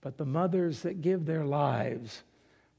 But 0.00 0.16
the 0.16 0.24
mothers 0.24 0.82
that 0.82 1.02
give 1.02 1.26
their 1.26 1.44
lives 1.44 2.22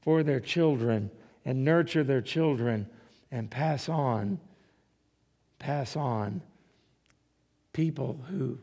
for 0.00 0.24
their 0.24 0.40
children 0.40 1.10
and 1.44 1.64
nurture 1.64 2.02
their 2.02 2.22
children 2.22 2.88
and 3.30 3.50
pass 3.50 3.88
on, 3.88 4.40
pass 5.60 5.94
on 5.94 6.42
people 7.72 8.24
who 8.28 8.58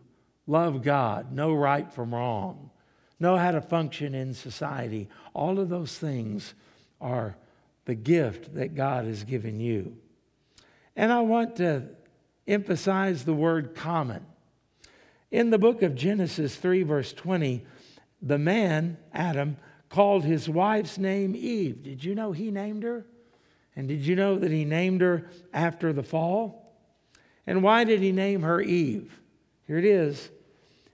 love 0.47 0.81
God, 0.81 1.31
know 1.31 1.53
right 1.53 1.91
from 1.91 2.13
wrong, 2.13 2.69
know 3.19 3.37
how 3.37 3.51
to 3.51 3.61
function 3.61 4.15
in 4.15 4.33
society. 4.33 5.09
All 5.33 5.59
of 5.59 5.69
those 5.69 5.97
things 5.97 6.53
are 7.01 7.35
the 7.85 7.95
gift 7.95 8.55
that 8.55 8.75
God 8.75 9.05
has 9.05 9.23
given 9.23 9.59
you. 9.59 9.97
And 10.95 11.11
I 11.11 11.21
want 11.21 11.55
to 11.57 11.83
emphasize 12.47 13.23
the 13.23 13.33
word 13.33 13.75
common. 13.75 14.25
In 15.31 15.49
the 15.49 15.59
book 15.59 15.81
of 15.81 15.95
Genesis 15.95 16.55
3, 16.55 16.83
verse 16.83 17.13
20, 17.13 17.65
the 18.21 18.37
man, 18.37 18.97
Adam, 19.13 19.57
called 19.89 20.23
his 20.23 20.49
wife's 20.49 20.97
name 20.97 21.35
Eve. 21.35 21.83
Did 21.83 22.03
you 22.03 22.15
know 22.15 22.31
he 22.31 22.51
named 22.51 22.83
her? 22.83 23.05
And 23.75 23.87
did 23.87 24.01
you 24.01 24.15
know 24.15 24.37
that 24.37 24.51
he 24.51 24.65
named 24.65 25.01
her 25.01 25.29
after 25.53 25.93
the 25.93 26.03
fall? 26.03 26.68
And 27.49 27.63
why 27.63 27.83
did 27.83 27.99
he 28.01 28.11
name 28.11 28.43
her 28.43 28.61
Eve? 28.61 29.11
Here 29.65 29.79
it 29.79 29.83
is 29.83 30.29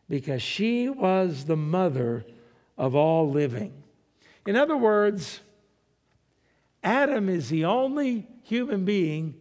because 0.08 0.42
she 0.42 0.88
was 0.88 1.44
the 1.44 1.58
mother 1.58 2.26
of 2.78 2.96
all 2.96 3.30
living. 3.30 3.74
In 4.48 4.56
other 4.56 4.78
words, 4.78 5.42
Adam 6.82 7.28
is 7.28 7.50
the 7.50 7.66
only 7.66 8.26
human 8.44 8.86
being, 8.86 9.36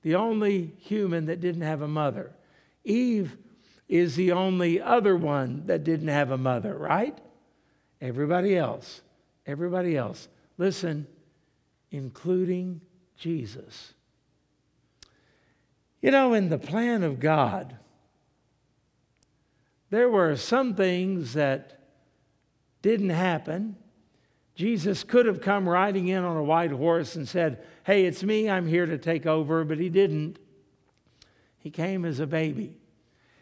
the 0.00 0.14
only 0.14 0.72
human 0.78 1.26
that 1.26 1.42
didn't 1.42 1.60
have 1.60 1.82
a 1.82 1.88
mother. 1.88 2.32
Eve 2.82 3.36
is 3.86 4.16
the 4.16 4.32
only 4.32 4.80
other 4.80 5.14
one 5.14 5.66
that 5.66 5.84
didn't 5.84 6.08
have 6.08 6.30
a 6.30 6.38
mother, 6.38 6.74
right? 6.74 7.18
Everybody 8.00 8.56
else, 8.56 9.02
everybody 9.44 9.94
else. 9.94 10.28
Listen, 10.56 11.06
including 11.90 12.80
Jesus. 13.18 13.92
You 16.06 16.12
know, 16.12 16.34
in 16.34 16.50
the 16.50 16.56
plan 16.56 17.02
of 17.02 17.18
God, 17.18 17.74
there 19.90 20.08
were 20.08 20.36
some 20.36 20.76
things 20.76 21.32
that 21.32 21.80
didn't 22.80 23.10
happen. 23.10 23.74
Jesus 24.54 25.02
could 25.02 25.26
have 25.26 25.40
come 25.40 25.68
riding 25.68 26.06
in 26.06 26.22
on 26.22 26.36
a 26.36 26.44
white 26.44 26.70
horse 26.70 27.16
and 27.16 27.28
said, 27.28 27.64
Hey, 27.82 28.04
it's 28.04 28.22
me, 28.22 28.48
I'm 28.48 28.68
here 28.68 28.86
to 28.86 28.98
take 28.98 29.26
over, 29.26 29.64
but 29.64 29.78
he 29.78 29.88
didn't. 29.88 30.38
He 31.58 31.70
came 31.70 32.04
as 32.04 32.20
a 32.20 32.26
baby. 32.28 32.76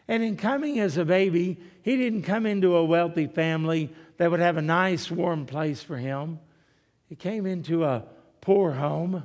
And 0.07 0.23
in 0.23 0.35
coming 0.35 0.79
as 0.79 0.97
a 0.97 1.05
baby, 1.05 1.59
he 1.83 1.97
didn't 1.97 2.23
come 2.23 2.47
into 2.47 2.75
a 2.77 2.83
wealthy 2.83 3.27
family 3.27 3.93
that 4.17 4.31
would 4.31 4.39
have 4.39 4.57
a 4.57 4.63
nice, 4.63 5.11
warm 5.11 5.45
place 5.45 5.83
for 5.83 5.97
him. 5.97 6.39
He 7.05 7.15
came 7.15 7.45
into 7.45 7.83
a 7.83 8.05
poor 8.41 8.71
home. 8.71 9.23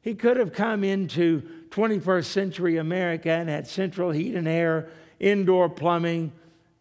He 0.00 0.14
could 0.14 0.36
have 0.36 0.52
come 0.52 0.84
into 0.84 1.42
21st 1.70 2.24
century 2.24 2.76
America 2.76 3.30
and 3.30 3.48
had 3.48 3.66
central 3.66 4.10
heat 4.10 4.34
and 4.34 4.48
air, 4.48 4.88
indoor 5.18 5.68
plumbing, 5.68 6.32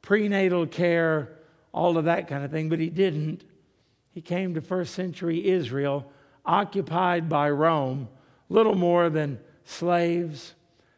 prenatal 0.01 0.67
care, 0.67 1.29
all 1.73 1.97
of 1.97 2.05
that 2.05 2.27
kind 2.27 2.43
of 2.45 2.51
thing, 2.51 2.69
but 2.69 2.79
he 2.79 2.89
didn't. 2.89 3.43
He 4.11 4.21
came 4.21 4.53
to 4.53 4.61
first 4.61 4.93
century 4.93 5.47
Israel, 5.47 6.11
occupied 6.45 7.27
by 7.27 7.49
Rome, 7.49 8.07
little 8.49 8.75
more 8.75 9.09
than 9.09 9.39
slaves, 9.65 10.53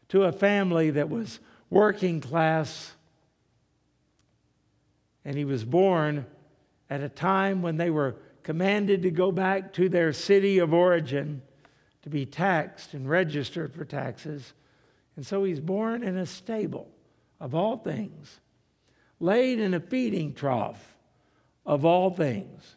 to 0.10 0.24
a 0.24 0.32
family 0.32 0.92
that 0.92 1.10
was 1.10 1.40
working 1.70 2.22
class. 2.22 2.94
And 5.26 5.38
he 5.38 5.46
was 5.46 5.64
born 5.64 6.26
at 6.90 7.02
a 7.02 7.10
time 7.10 7.62
when 7.62 7.78
they 7.78 7.90
were 7.90 8.16
commanded 8.44 9.04
to 9.04 9.12
go 9.12 9.32
back 9.32 9.74
to 9.74 9.90
their 9.90 10.14
city 10.14 10.60
of 10.60 10.74
origin 10.74 11.42
to 12.04 12.10
be 12.10 12.26
taxed 12.26 12.94
and 12.94 13.10
registered 13.10 13.74
for 13.74 13.86
taxes. 13.86 14.54
And 15.16 15.26
so 15.26 15.44
he's 15.44 15.60
born 15.60 16.04
in 16.04 16.18
a 16.18 16.26
stable, 16.26 16.90
of 17.40 17.54
all 17.54 17.78
things, 17.78 18.40
laid 19.20 19.60
in 19.60 19.74
a 19.74 19.80
feeding 19.80 20.34
trough, 20.34 20.98
of 21.66 21.86
all 21.86 22.10
things. 22.10 22.76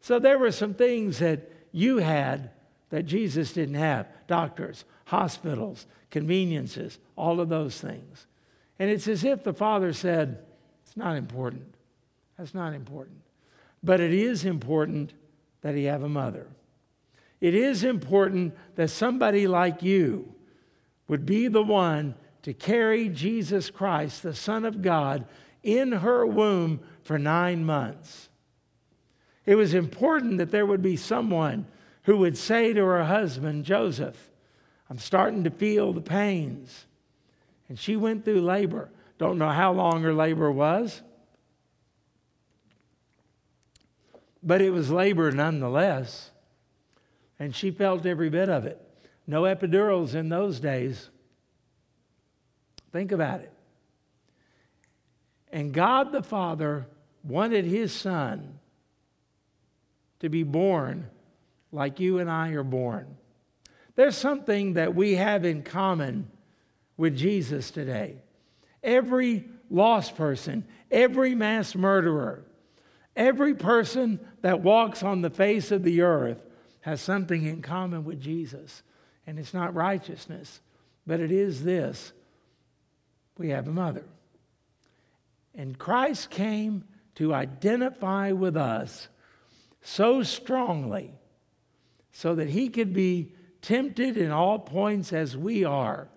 So 0.00 0.18
there 0.18 0.38
were 0.38 0.52
some 0.52 0.74
things 0.74 1.18
that 1.18 1.50
you 1.72 1.98
had 1.98 2.50
that 2.90 3.04
Jesus 3.04 3.52
didn't 3.52 3.74
have 3.74 4.06
doctors, 4.26 4.84
hospitals, 5.06 5.86
conveniences, 6.10 6.98
all 7.16 7.40
of 7.40 7.48
those 7.48 7.80
things. 7.80 8.26
And 8.78 8.90
it's 8.90 9.08
as 9.08 9.24
if 9.24 9.44
the 9.44 9.52
Father 9.52 9.92
said, 9.92 10.44
It's 10.84 10.96
not 10.96 11.16
important. 11.16 11.74
That's 12.38 12.54
not 12.54 12.74
important. 12.74 13.20
But 13.82 14.00
it 14.00 14.12
is 14.12 14.44
important 14.44 15.12
that 15.60 15.74
he 15.74 15.84
have 15.84 16.02
a 16.02 16.08
mother. 16.08 16.46
It 17.44 17.54
is 17.54 17.84
important 17.84 18.54
that 18.76 18.88
somebody 18.88 19.46
like 19.46 19.82
you 19.82 20.34
would 21.08 21.26
be 21.26 21.46
the 21.46 21.62
one 21.62 22.14
to 22.40 22.54
carry 22.54 23.10
Jesus 23.10 23.68
Christ, 23.68 24.22
the 24.22 24.34
Son 24.34 24.64
of 24.64 24.80
God, 24.80 25.26
in 25.62 25.92
her 25.92 26.24
womb 26.24 26.80
for 27.02 27.18
nine 27.18 27.62
months. 27.62 28.30
It 29.44 29.56
was 29.56 29.74
important 29.74 30.38
that 30.38 30.52
there 30.52 30.64
would 30.64 30.80
be 30.80 30.96
someone 30.96 31.66
who 32.04 32.16
would 32.16 32.38
say 32.38 32.72
to 32.72 32.82
her 32.82 33.04
husband, 33.04 33.66
Joseph, 33.66 34.30
I'm 34.88 34.98
starting 34.98 35.44
to 35.44 35.50
feel 35.50 35.92
the 35.92 36.00
pains. 36.00 36.86
And 37.68 37.78
she 37.78 37.94
went 37.94 38.24
through 38.24 38.40
labor. 38.40 38.88
Don't 39.18 39.36
know 39.36 39.50
how 39.50 39.70
long 39.70 40.00
her 40.00 40.14
labor 40.14 40.50
was. 40.50 41.02
but 44.44 44.60
it 44.60 44.70
was 44.70 44.90
labor 44.90 45.32
nonetheless. 45.32 46.30
And 47.38 47.54
she 47.54 47.70
felt 47.70 48.06
every 48.06 48.30
bit 48.30 48.48
of 48.48 48.66
it. 48.66 48.80
No 49.26 49.42
epidurals 49.42 50.14
in 50.14 50.28
those 50.28 50.60
days. 50.60 51.10
Think 52.92 53.12
about 53.12 53.40
it. 53.40 53.52
And 55.52 55.72
God 55.72 56.12
the 56.12 56.22
Father 56.22 56.86
wanted 57.22 57.64
his 57.64 57.92
son 57.92 58.58
to 60.20 60.28
be 60.28 60.42
born 60.42 61.08
like 61.72 62.00
you 62.00 62.18
and 62.18 62.30
I 62.30 62.50
are 62.50 62.62
born. 62.62 63.16
There's 63.96 64.16
something 64.16 64.74
that 64.74 64.94
we 64.94 65.14
have 65.14 65.44
in 65.44 65.62
common 65.62 66.30
with 66.96 67.16
Jesus 67.16 67.70
today. 67.70 68.16
Every 68.82 69.44
lost 69.70 70.16
person, 70.16 70.64
every 70.90 71.34
mass 71.34 71.74
murderer, 71.74 72.44
Every 73.16 73.54
person 73.54 74.18
that 74.42 74.60
walks 74.60 75.02
on 75.02 75.22
the 75.22 75.30
face 75.30 75.70
of 75.70 75.84
the 75.84 76.02
earth 76.02 76.42
has 76.84 77.00
something 77.00 77.46
in 77.46 77.62
common 77.62 78.04
with 78.04 78.20
Jesus. 78.20 78.82
And 79.26 79.38
it's 79.38 79.54
not 79.54 79.74
righteousness, 79.74 80.60
but 81.06 81.18
it 81.18 81.32
is 81.32 81.64
this 81.64 82.12
we 83.38 83.48
have 83.48 83.66
a 83.66 83.72
mother. 83.72 84.04
And 85.54 85.78
Christ 85.78 86.28
came 86.28 86.84
to 87.14 87.32
identify 87.32 88.32
with 88.32 88.54
us 88.54 89.08
so 89.80 90.22
strongly 90.22 91.14
so 92.12 92.34
that 92.34 92.50
he 92.50 92.68
could 92.68 92.92
be 92.92 93.32
tempted 93.62 94.18
in 94.18 94.30
all 94.30 94.58
points 94.58 95.12
as 95.12 95.34
we 95.34 95.64
are. 95.64 96.08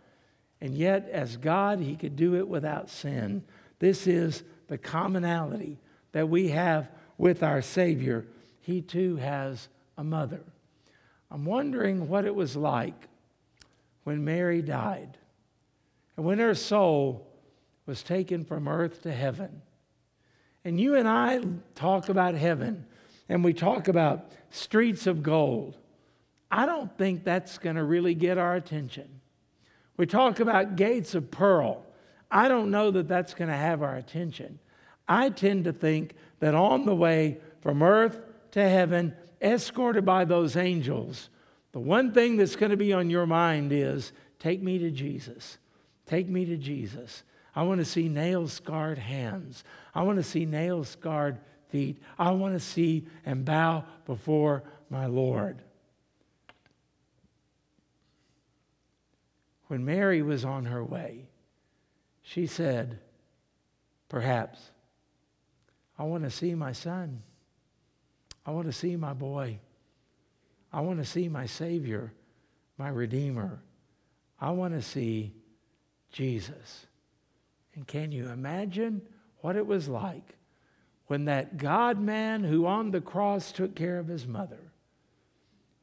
And 0.60 0.76
yet, 0.76 1.08
as 1.10 1.38
God, 1.38 1.80
he 1.80 1.96
could 1.96 2.18
do 2.18 2.36
it 2.36 2.48
without 2.48 2.90
sin. 2.90 3.44
This 3.80 4.06
is 4.06 4.44
the 4.68 4.78
commonality 4.78 5.80
that 6.12 6.28
we 6.28 6.50
have 6.50 6.90
with 7.18 7.42
our 7.42 7.62
Savior, 7.62 8.26
He 8.60 8.82
too 8.82 9.16
has 9.16 9.70
a 9.98 10.04
mother. 10.04 10.42
I'm 11.30 11.46
wondering 11.46 12.08
what 12.08 12.26
it 12.26 12.34
was 12.34 12.56
like 12.56 13.08
when 14.04 14.24
Mary 14.24 14.62
died 14.62 15.18
and 16.16 16.26
when 16.26 16.40
her 16.40 16.56
soul 16.56 17.28
was 17.86 18.04
taken 18.04 18.46
from 18.46 18.68
earth 18.68 19.02
to 19.04 19.12
heaven. 19.12 19.62
And 20.64 20.80
you 20.80 20.96
and 20.96 21.08
I 21.08 21.42
talk 21.76 22.10
about 22.10 22.36
heaven 22.36 22.86
and 23.30 23.44
we 23.44 23.54
talk 23.54 23.88
about 23.88 24.32
streets 24.50 25.08
of 25.08 25.24
gold. 25.24 25.78
I 26.50 26.66
don't 26.66 26.96
think 26.98 27.24
that's 27.24 27.58
going 27.58 27.76
to 27.76 27.84
really 27.84 28.16
get 28.16 28.38
our 28.38 28.56
attention. 28.56 29.22
We 29.98 30.06
talk 30.06 30.40
about 30.40 30.76
gates 30.76 31.16
of 31.16 31.32
pearl. 31.32 31.86
I 32.30 32.48
don't 32.48 32.72
know 32.72 32.92
that 32.92 33.08
that's 33.08 33.34
going 33.34 33.50
to 33.50 33.56
have 33.56 33.82
our 33.82 33.96
attention. 33.96 34.60
I 35.08 35.30
tend 35.30 35.66
to 35.66 35.74
think 35.74 36.14
that 36.40 36.54
on 36.54 36.86
the 36.86 36.96
way 36.96 37.38
from 37.62 37.82
earth 37.82 38.20
to 38.52 38.68
heaven, 38.68 39.16
escorted 39.42 40.06
by 40.06 40.26
those 40.26 40.56
angels, 40.56 41.30
the 41.72 41.80
one 41.80 42.12
thing 42.12 42.38
that's 42.38 42.56
going 42.56 42.72
to 42.72 42.78
be 42.78 42.94
on 42.94 43.10
your 43.10 43.26
mind 43.26 43.72
is 43.72 44.12
take 44.40 44.62
me 44.62 44.78
to 44.80 44.92
Jesus. 44.92 45.58
Take 46.06 46.28
me 46.28 46.46
to 46.46 46.58
Jesus. 46.58 47.24
I 47.56 47.64
want 47.64 47.80
to 47.80 47.86
see 47.86 48.08
nail 48.08 48.48
scarred 48.48 48.98
hands. 48.98 49.64
I 49.94 50.04
want 50.04 50.18
to 50.18 50.24
see 50.24 50.46
nail 50.46 50.84
scarred 50.84 51.40
feet. 51.70 52.02
I 52.18 52.32
want 52.32 52.54
to 52.54 52.60
see 52.60 53.08
and 53.26 53.44
bow 53.44 53.84
before 54.06 54.64
my 54.90 55.06
Lord. 55.06 55.62
When 59.68 59.84
Mary 59.84 60.22
was 60.22 60.46
on 60.46 60.66
her 60.66 60.84
way, 60.84 61.28
she 62.22 62.48
said, 62.48 63.00
Perhaps 64.08 64.72
I 66.00 66.04
want 66.04 66.24
to 66.24 66.30
see 66.30 66.56
my 66.56 66.72
son. 66.72 67.24
I 68.48 68.52
want 68.52 68.68
to 68.68 68.74
see 68.74 68.96
my 68.96 69.12
boy. 69.12 69.60
I 70.72 70.80
want 70.80 71.00
to 71.00 71.06
see 71.06 71.28
my 71.28 71.46
Savior, 71.46 72.14
my 72.78 72.88
Redeemer. 72.88 73.62
I 74.40 74.52
want 74.52 74.74
to 74.74 74.82
see 74.82 75.34
Jesus. 76.14 76.88
And 77.76 77.86
can 77.86 78.14
you 78.14 78.30
imagine 78.30 79.02
what 79.42 79.58
it 79.58 79.68
was 79.68 79.90
like 79.90 80.38
when 81.08 81.26
that 81.26 81.58
God 81.58 82.00
man 82.00 82.44
who 82.44 82.66
on 82.66 82.92
the 82.92 83.02
cross 83.02 83.52
took 83.52 83.76
care 83.76 84.00
of 84.00 84.08
his 84.08 84.26
mother, 84.26 84.72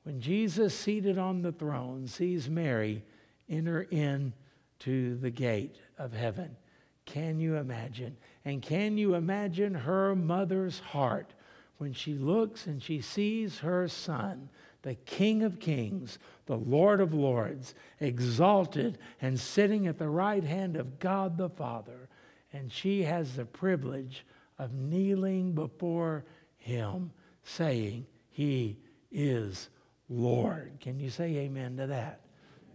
when 0.05 0.21
Jesus 0.21 0.75
seated 0.75 1.19
on 1.19 1.43
the 1.43 1.53
throne 1.53 2.07
sees 2.07 2.49
Mary 2.49 3.03
enter 3.49 3.83
in 3.91 4.33
to 4.81 5.17
the 5.17 5.31
gate 5.31 5.77
of 5.99 6.13
heaven? 6.13 6.57
Can 7.05 7.39
you 7.39 7.57
imagine? 7.57 8.17
And 8.45 8.63
can 8.63 8.97
you 8.97 9.15
imagine 9.15 9.75
her 9.75 10.17
mother's 10.17 10.79
heart 10.79 11.35
when 11.79 11.93
she 11.93 12.15
looks 12.15 12.67
and 12.67 12.83
she 12.83 13.01
sees 13.01 13.59
her 13.59 13.89
son, 13.89 14.49
the 14.83 14.95
King 14.95 15.43
of 15.43 15.59
Kings, 15.59 16.19
the 16.47 16.57
Lord 16.57 17.01
of 17.01 17.15
Lords, 17.15 17.75
exalted 18.01 18.99
and 19.21 19.41
sitting 19.41 19.87
at 19.87 19.99
the 19.99 20.09
right 20.09 20.45
hand 20.45 20.77
of 20.77 20.99
God 20.99 21.37
the 21.39 21.49
Father, 21.49 22.09
and 22.53 22.71
she 22.71 23.03
has 23.03 23.35
the 23.35 23.47
privilege 23.47 24.25
of 24.59 24.73
kneeling 24.73 25.53
before 25.53 26.25
him, 26.57 27.11
saying, 27.43 28.07
He 28.31 28.79
is 29.11 29.69
Lord. 30.09 30.73
Can 30.81 31.01
you 31.01 31.11
say 31.11 31.37
amen 31.37 31.77
to 31.79 31.87
that? 31.89 32.21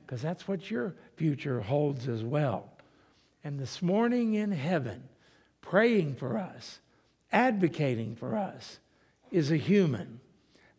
Because 0.06 0.22
that's 0.22 0.48
what 0.48 0.70
your 0.70 0.96
future 1.16 1.62
holds 1.62 2.08
as 2.08 2.24
well. 2.24 2.74
And 3.44 3.60
this 3.60 3.82
morning 3.82 4.34
in 4.34 4.52
heaven, 4.52 5.04
praying 5.62 6.16
for 6.16 6.38
us, 6.38 6.80
advocating 7.32 8.16
for 8.16 8.36
us, 8.36 8.80
is 9.32 9.52
a 9.52 9.58
human, 9.58 10.20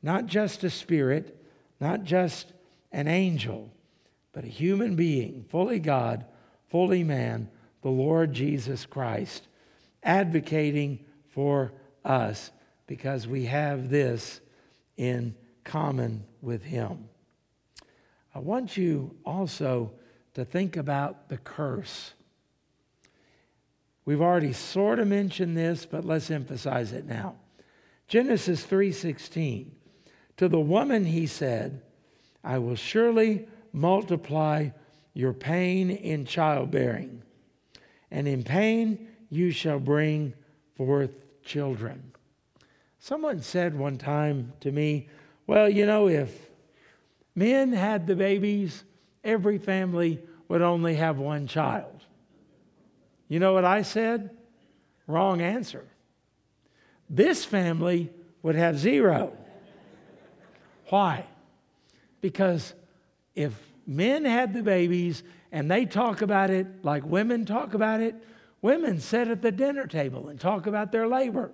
not 0.03 0.27
just 0.27 0.65
a 0.65 0.71
spirit, 0.71 1.37
not 1.81 2.05
just 2.05 2.53
an 2.93 3.09
angel, 3.09 3.73
but 4.33 4.45
a 4.45 4.49
human 4.49 4.97
being, 4.97 5.45
fully 5.49 5.79
God, 5.79 6.25
fully 6.69 7.03
man, 7.03 7.49
the 7.83 7.91
Lord 7.91 8.33
Jesus 8.33 8.87
Christ, 8.87 9.47
advocating 10.03 11.05
for 11.29 11.73
us 12.05 12.51
because 12.87 13.27
we 13.27 13.47
have 13.47 13.91
this 13.91 14.41
in 14.97 15.35
common 15.65 16.25
with 16.43 16.63
Him. 16.63 17.09
I 18.35 18.39
want 18.39 18.77
you 18.77 19.17
also 19.25 19.93
to 20.35 20.45
think 20.45 20.77
about 20.77 21.29
the 21.29 21.39
curse 21.39 22.13
We've 24.11 24.23
already 24.23 24.53
sort 24.53 24.99
of 24.99 25.07
mentioned 25.07 25.57
this, 25.57 25.87
but 25.87 26.05
let's 26.05 26.33
emphasize 26.33 26.93
it 26.93 27.07
now. 27.07 27.37
Genesis 28.11 28.67
3:16. 28.67 29.71
To 30.37 30.49
the 30.49 30.59
woman 30.59 31.05
he 31.05 31.29
said, 31.29 31.81
I 32.43 32.59
will 32.59 32.75
surely 32.75 33.47
multiply 33.73 34.71
your 35.15 35.33
pain 35.33 35.91
in 35.93 36.25
childbearing, 36.25 37.23
and 38.11 38.27
in 38.27 38.43
pain 38.43 39.07
you 39.29 39.53
shall 39.53 39.79
bring 39.79 40.35
forth 40.75 41.13
children. 41.45 42.11
Someone 42.99 43.43
said 43.43 43.79
one 43.79 43.97
time 43.97 44.55
to 44.59 44.73
me, 44.73 45.09
Well, 45.47 45.69
you 45.69 45.87
know, 45.87 46.09
if 46.09 46.51
men 47.37 47.73
had 47.73 48.09
the 48.09 48.17
babies, 48.17 48.83
every 49.23 49.59
family 49.59 50.21
would 50.49 50.63
only 50.63 50.97
have 50.97 51.19
one 51.19 51.47
child. 51.47 52.05
You 53.29 53.39
know 53.39 53.53
what 53.53 53.65
I 53.65 53.83
said? 53.83 54.31
Wrong 55.07 55.41
answer. 55.41 55.87
This 57.11 57.45
family 57.45 58.11
would 58.43 58.55
have 58.55 58.79
zero. 58.79 59.37
Why? 60.89 61.27
Because 62.21 62.73
if 63.35 63.53
men 63.85 64.25
had 64.25 64.55
the 64.55 64.63
babies 64.63 65.25
and 65.51 65.69
they 65.69 65.87
talk 65.87 66.23
about 66.23 66.51
it 66.51 66.85
like 66.85 67.05
women 67.05 67.45
talk 67.45 67.75
about 67.75 68.01
it, 68.01 68.15
women 68.63 69.01
sit 69.01 69.27
at 69.27 69.43
the 69.43 69.51
dinner 69.51 69.87
table 69.87 70.29
and 70.29 70.39
talk 70.39 70.69
about 70.69 70.93
their 70.93 71.09
labor. 71.09 71.51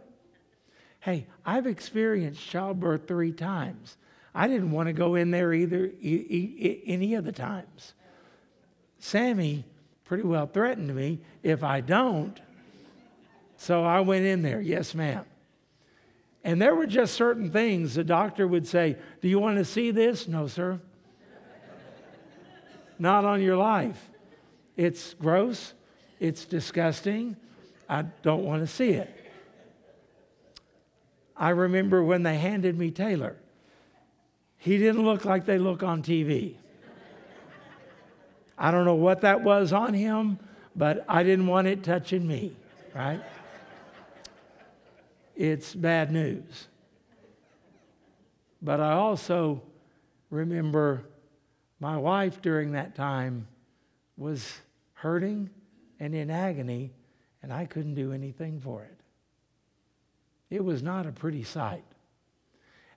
Hey, 1.00 1.26
I've 1.44 1.66
experienced 1.66 2.46
childbirth 2.46 3.08
three 3.08 3.32
times. 3.32 3.96
I 4.34 4.48
didn't 4.48 4.72
want 4.72 4.88
to 4.88 4.92
go 4.92 5.14
in 5.14 5.30
there 5.30 5.54
either 5.54 5.86
e- 5.86 6.26
e- 6.28 6.82
any 6.86 7.14
of 7.14 7.24
the 7.24 7.32
times. 7.32 7.94
Sammy 8.98 9.64
pretty 10.04 10.24
well 10.24 10.46
threatened 10.46 10.94
me 10.94 11.20
if 11.42 11.62
I 11.62 11.80
don't. 11.80 12.38
So 13.56 13.84
I 13.84 14.00
went 14.00 14.26
in 14.26 14.42
there, 14.42 14.60
yes, 14.60 14.94
ma'am. 14.94 15.24
And 16.46 16.62
there 16.62 16.76
were 16.76 16.86
just 16.86 17.14
certain 17.14 17.50
things 17.50 17.96
the 17.96 18.04
doctor 18.04 18.46
would 18.46 18.68
say, 18.68 18.96
Do 19.20 19.26
you 19.26 19.40
want 19.40 19.56
to 19.56 19.64
see 19.64 19.90
this? 19.90 20.28
No, 20.28 20.46
sir. 20.46 20.78
Not 23.00 23.24
on 23.24 23.42
your 23.42 23.56
life. 23.56 24.10
It's 24.76 25.14
gross. 25.14 25.74
It's 26.20 26.44
disgusting. 26.44 27.34
I 27.88 28.02
don't 28.22 28.44
want 28.44 28.62
to 28.62 28.68
see 28.68 28.90
it. 28.90 29.12
I 31.36 31.48
remember 31.48 32.04
when 32.04 32.22
they 32.22 32.38
handed 32.38 32.78
me 32.78 32.92
Taylor, 32.92 33.34
he 34.56 34.78
didn't 34.78 35.04
look 35.04 35.24
like 35.24 35.46
they 35.46 35.58
look 35.58 35.82
on 35.82 36.00
TV. 36.00 36.54
I 38.56 38.70
don't 38.70 38.84
know 38.84 38.94
what 38.94 39.22
that 39.22 39.42
was 39.42 39.72
on 39.72 39.94
him, 39.94 40.38
but 40.76 41.04
I 41.08 41.24
didn't 41.24 41.48
want 41.48 41.66
it 41.66 41.82
touching 41.82 42.24
me, 42.24 42.54
right? 42.94 43.20
It's 45.36 45.74
bad 45.74 46.10
news. 46.10 46.68
But 48.62 48.80
I 48.80 48.92
also 48.92 49.62
remember 50.30 51.02
my 51.78 51.98
wife 51.98 52.40
during 52.40 52.72
that 52.72 52.94
time 52.94 53.46
was 54.16 54.60
hurting 54.94 55.50
and 56.00 56.14
in 56.14 56.30
agony, 56.30 56.94
and 57.42 57.52
I 57.52 57.66
couldn't 57.66 57.94
do 57.94 58.12
anything 58.12 58.60
for 58.60 58.82
it. 58.82 58.98
It 60.48 60.64
was 60.64 60.82
not 60.82 61.06
a 61.06 61.12
pretty 61.12 61.44
sight. 61.44 61.84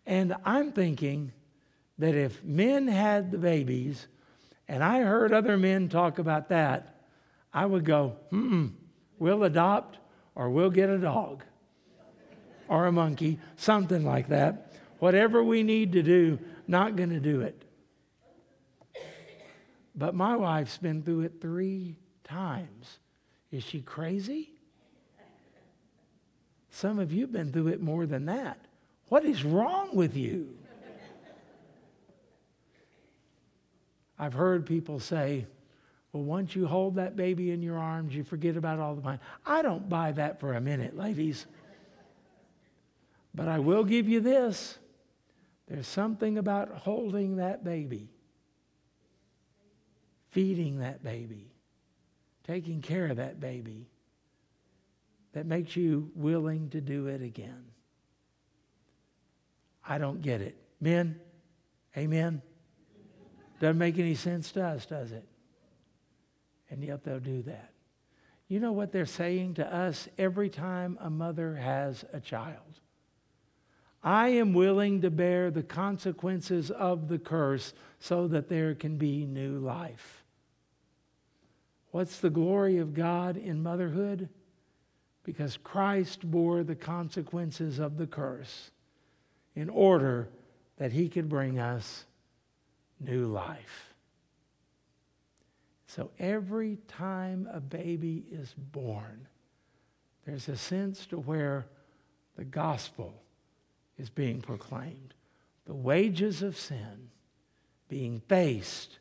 And 0.06 0.34
I'm 0.46 0.72
thinking 0.72 1.34
that 1.98 2.16
if 2.16 2.42
men 2.42 2.88
had 2.88 3.32
the 3.32 3.38
babies, 3.38 4.08
and 4.70 4.82
I 4.82 5.02
heard 5.02 5.34
other 5.34 5.58
men 5.58 5.90
talk 5.90 6.20
about 6.20 6.48
that, 6.50 6.96
I 7.54 7.66
would 7.66 7.84
go, 7.84 8.16
hmm, 8.30 8.68
we'll 9.18 9.44
adopt 9.44 9.98
or 10.36 10.50
we'll 10.50 10.70
get 10.70 10.90
a 10.90 10.98
dog 10.98 11.44
or 12.70 12.86
a 12.86 12.92
monkey, 12.92 13.40
something 13.58 14.06
like 14.06 14.30
that. 14.30 14.74
Whatever 15.00 15.44
we 15.44 15.64
need 15.64 15.94
to 15.94 16.04
do, 16.04 16.40
not 16.68 16.96
going 16.96 17.10
to 17.10 17.20
do 17.20 17.42
it. 17.42 17.62
But 19.96 20.16
my 20.16 20.38
wife's 20.38 20.78
been 20.78 21.04
through 21.04 21.22
it 21.22 21.42
three 21.42 21.98
times. 22.24 23.00
Is 23.52 23.64
she 23.64 23.82
crazy? 23.82 24.52
Some 26.70 27.00
of 27.00 27.12
you 27.12 27.22
have 27.22 27.34
been 27.34 27.52
through 27.52 27.70
it 27.70 27.82
more 27.82 28.06
than 28.06 28.26
that. 28.28 28.60
What 29.10 29.26
is 29.26 29.44
wrong 29.44 29.96
with 29.96 30.16
you? 30.16 30.56
I've 34.20 34.34
heard 34.34 34.66
people 34.66 35.00
say, 35.00 35.48
well, 36.12 36.24
once 36.24 36.56
you 36.56 36.68
hold 36.68 36.96
that 36.96 37.16
baby 37.16 37.52
in 37.52 37.62
your 37.62 37.78
arms, 37.78 38.14
you 38.14 38.24
forget 38.24 38.58
about 38.58 38.80
all 38.80 38.96
the 38.96 39.02
pain. 39.02 39.20
I 39.46 39.62
don't 39.62 39.88
buy 39.90 40.12
that 40.14 40.40
for 40.40 40.54
a 40.54 40.62
minute, 40.62 40.96
ladies. 40.98 41.46
But 43.34 43.48
I 43.48 43.60
will 43.60 43.84
give 43.84 44.08
you 44.08 44.20
this 44.20 44.78
there's 45.68 45.88
something 45.88 46.38
about 46.38 46.70
holding 46.70 47.38
that 47.38 47.64
baby, 47.64 48.10
feeding 50.32 50.80
that 50.80 51.04
baby, 51.04 51.52
taking 52.44 52.82
care 52.82 53.06
of 53.08 53.18
that 53.18 53.40
baby 53.40 53.88
that 55.34 55.46
makes 55.46 55.76
you 55.76 56.12
willing 56.16 56.70
to 56.72 56.82
do 56.82 57.08
it 57.08 57.22
again. 57.22 57.66
I 59.88 60.00
don't 60.00 60.22
get 60.22 60.42
it. 60.42 60.56
Men, 60.82 61.20
amen? 61.96 62.42
Doesn't 63.60 63.78
make 63.78 64.00
any 64.00 64.16
sense 64.16 64.52
to 64.54 64.64
us, 64.64 64.86
does 64.88 65.12
it? 65.12 65.26
And 66.72 66.84
yet 66.84 67.04
they'll 67.04 67.20
do 67.20 67.44
that. 67.44 67.74
You 68.48 68.60
know 68.60 68.72
what 68.72 68.92
they're 68.92 69.06
saying 69.06 69.56
to 69.56 69.76
us 69.76 70.08
every 70.18 70.50
time 70.50 70.98
a 71.00 71.10
mother 71.10 71.56
has 71.56 72.04
a 72.12 72.20
child? 72.20 72.80
I 74.04 74.30
am 74.30 74.54
willing 74.54 75.02
to 75.02 75.10
bear 75.10 75.52
the 75.52 75.64
consequences 75.64 76.72
of 76.72 77.08
the 77.10 77.20
curse 77.20 77.74
so 78.00 78.28
that 78.30 78.50
there 78.50 78.76
can 78.76 78.98
be 78.98 79.26
new 79.26 79.60
life. 79.60 80.24
What's 81.92 82.20
the 82.20 82.30
glory 82.30 82.78
of 82.78 82.94
God 82.94 83.36
in 83.36 83.64
motherhood? 83.64 84.30
because 85.30 85.58
Christ 85.58 86.30
bore 86.30 86.64
the 86.64 86.74
consequences 86.74 87.78
of 87.78 87.98
the 87.98 88.08
curse 88.08 88.72
in 89.56 89.70
order 89.70 90.28
that 90.78 90.92
he 90.92 91.08
could 91.08 91.30
bring 91.30 91.60
us 91.60 92.06
new 93.00 93.28
life. 93.28 93.94
So 95.86 96.10
every 96.18 96.80
time 96.88 97.48
a 97.54 97.60
baby 97.60 98.24
is 98.32 98.56
born, 98.58 99.28
there's 100.26 100.50
a 100.50 100.58
sense 100.58 101.06
to 101.06 101.20
where 101.20 101.68
the 102.36 102.46
gospel 102.46 103.14
is 104.00 104.10
being 104.10 104.42
proclaimed. 104.42 105.14
The 105.66 105.76
wages 105.76 106.42
of 106.42 106.58
sin 106.58 107.10
being 107.90 108.22
faced 108.28 109.00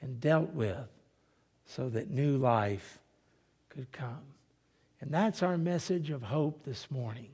and 0.00 0.20
dealt 0.20 0.52
with 0.52 0.88
so 1.66 1.88
that 1.90 2.10
new 2.10 2.36
life 2.38 2.98
could 3.68 3.92
come. 3.92 4.22
And 5.00 5.12
that's 5.12 5.42
our 5.42 5.58
message 5.58 6.10
of 6.10 6.22
hope 6.22 6.64
this 6.64 6.90
morning 6.90 7.30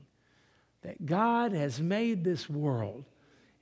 that 0.81 1.05
God 1.05 1.51
has 1.51 1.79
made 1.79 2.23
this 2.23 2.47
world 2.47 3.05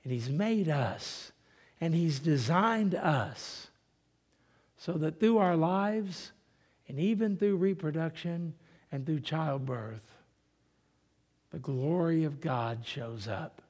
and 0.02 0.12
He's 0.12 0.28
made 0.28 0.68
us 0.68 1.32
and 1.80 1.94
He's 1.94 2.18
designed 2.18 2.94
us 2.94 3.68
so 4.76 4.92
that 4.94 5.20
through 5.20 5.38
our 5.38 5.56
lives 5.56 6.32
and 6.88 6.98
even 6.98 7.36
through 7.36 7.56
reproduction 7.56 8.54
and 8.92 9.06
through 9.06 9.20
childbirth, 9.20 10.13
the 11.54 11.60
glory 11.60 12.24
of 12.24 12.40
God 12.40 12.80
shows 12.84 13.28
up. 13.28 13.62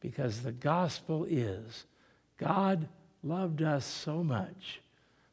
Because 0.00 0.40
the 0.40 0.50
gospel 0.50 1.24
is 1.24 1.84
God 2.38 2.88
loved 3.22 3.62
us 3.62 3.86
so 3.86 4.24
much 4.24 4.80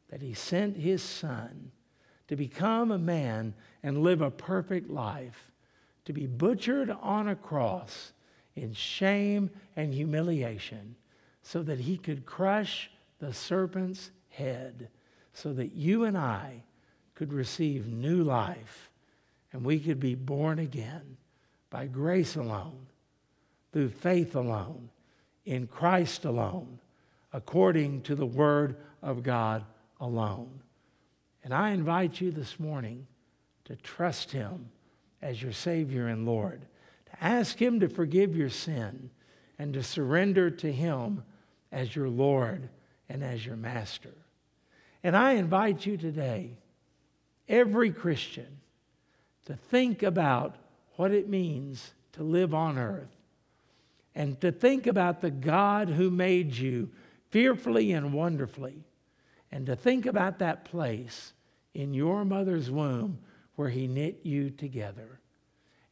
that 0.10 0.22
He 0.22 0.36
sent 0.36 0.78
His 0.78 1.02
Son 1.02 1.72
to 2.28 2.36
become 2.36 2.92
a 2.92 3.00
man 3.00 3.56
and 3.82 4.04
live 4.04 4.22
a 4.22 4.30
perfect 4.30 4.92
life, 4.92 5.52
to 6.06 6.14
be 6.14 6.28
butchered 6.28 6.92
on 7.02 7.30
a 7.30 7.36
cross 7.36 8.12
in 8.56 8.72
shame 8.72 9.50
and 9.76 9.92
humiliation, 9.92 10.96
so 11.42 11.64
that 11.64 11.80
he 11.80 11.98
could 11.98 12.28
crush 12.28 12.92
the 13.18 13.34
serpent's 13.34 14.12
head, 14.30 14.90
so 15.34 15.52
that 15.54 15.74
you 15.74 16.04
and 16.04 16.16
I 16.16 16.62
could 17.16 17.34
receive 17.34 17.88
new 17.88 18.24
life 18.24 18.92
and 19.52 19.64
we 19.64 19.80
could 19.80 20.00
be 20.00 20.14
born 20.14 20.60
again 20.60 21.18
by 21.76 21.88
grace 21.88 22.38
alone, 22.38 22.86
through 23.74 23.90
faith 23.90 24.34
alone, 24.34 24.90
in 25.44 25.68
Christ 25.68 26.24
alone, 26.24 26.80
according 27.34 28.04
to 28.04 28.16
the 28.16 28.26
Word 28.26 28.78
of 29.02 29.24
God 29.24 29.62
alone. 30.00 30.62
And 31.44 31.54
I 31.54 31.72
invite 31.72 32.22
you 32.22 32.32
this 32.32 32.62
morning 32.62 33.08
to 33.66 33.76
trust 33.76 34.32
Him 34.32 34.70
as 35.22 35.44
your 35.44 35.52
Savior 35.52 36.08
and 36.08 36.26
Lord, 36.26 36.62
to 37.08 37.12
ask 37.22 37.62
Him 37.62 37.82
to 37.82 37.90
forgive 37.90 38.38
your 38.38 38.50
sin, 38.50 39.10
and 39.60 39.74
to 39.74 39.84
surrender 39.84 40.50
to 40.50 40.72
Him 40.72 41.26
as 41.74 41.94
your 41.94 42.08
Lord 42.08 42.70
and 43.10 43.22
as 43.22 43.46
your 43.46 43.58
Master. 43.58 44.14
And 45.04 45.14
I 45.14 45.34
invite 45.34 45.86
you 45.86 45.98
today, 45.98 46.52
every 47.50 47.92
Christian, 47.92 48.62
to 49.48 49.56
think 49.58 50.04
about 50.04 50.56
what 50.96 51.12
it 51.12 51.30
means 51.30 51.94
to 52.14 52.24
live 52.24 52.54
on 52.54 52.78
earth 52.78 53.10
and 54.16 54.40
to 54.42 54.52
think 54.52 54.88
about 54.88 55.22
the 55.22 55.32
God 55.32 55.90
who 55.90 56.10
made 56.10 56.54
you 56.54 56.90
fearfully 57.30 57.92
and 57.92 58.14
wonderfully. 58.14 58.86
And 59.52 59.66
to 59.66 59.76
think 59.76 60.06
about 60.06 60.40
that 60.40 60.66
place 60.66 61.34
in 61.74 61.94
your 61.94 62.26
mother's 62.26 62.72
womb 62.72 63.20
where 63.56 63.70
he 63.70 63.88
knit 63.88 64.22
you 64.24 64.50
together. 64.50 65.20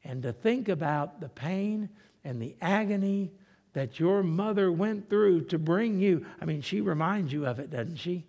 And 0.04 0.24
to 0.24 0.34
think 0.34 0.70
about 0.70 1.20
the 1.20 1.30
pain 1.30 1.89
and 2.24 2.41
the 2.41 2.56
agony 2.62 3.32
that 3.74 3.99
your 3.99 4.24
mother 4.24 4.72
went 4.72 5.10
through 5.10 5.45
to 5.45 5.60
bring 5.60 5.99
you. 5.99 6.26
I 6.41 6.45
mean, 6.45 6.62
she 6.62 6.82
reminds 6.82 7.34
you 7.34 7.45
of 7.45 7.60
it, 7.60 7.70
doesn't 7.70 7.97
she? 7.97 8.26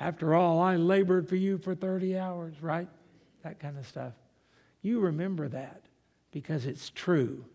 After 0.00 0.34
all, 0.34 0.60
I 0.60 0.76
labored 0.76 1.28
for 1.28 1.36
you 1.36 1.58
for 1.58 1.74
30 1.74 2.18
hours, 2.18 2.54
right? 2.60 2.88
That 3.42 3.60
kind 3.60 3.78
of 3.78 3.86
stuff. 3.86 4.12
You 4.84 5.00
remember 5.00 5.48
that 5.48 5.80
because 6.30 6.66
it's 6.66 6.90
true 6.90 7.46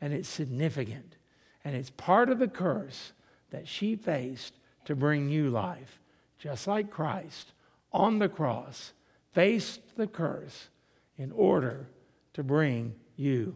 and 0.00 0.12
it's 0.12 0.28
significant 0.28 1.16
and 1.64 1.76
it's 1.76 1.90
part 1.90 2.28
of 2.28 2.40
the 2.40 2.48
curse 2.48 3.12
that 3.50 3.68
she 3.68 3.94
faced 3.94 4.54
to 4.86 4.96
bring 4.96 5.28
you 5.28 5.48
life, 5.48 6.00
just 6.40 6.66
like 6.66 6.90
Christ 6.90 7.52
on 7.92 8.18
the 8.18 8.28
cross 8.28 8.94
faced 9.30 9.96
the 9.96 10.08
curse 10.08 10.70
in 11.16 11.30
order 11.30 11.86
to 12.32 12.42
bring 12.42 12.96
you 13.14 13.54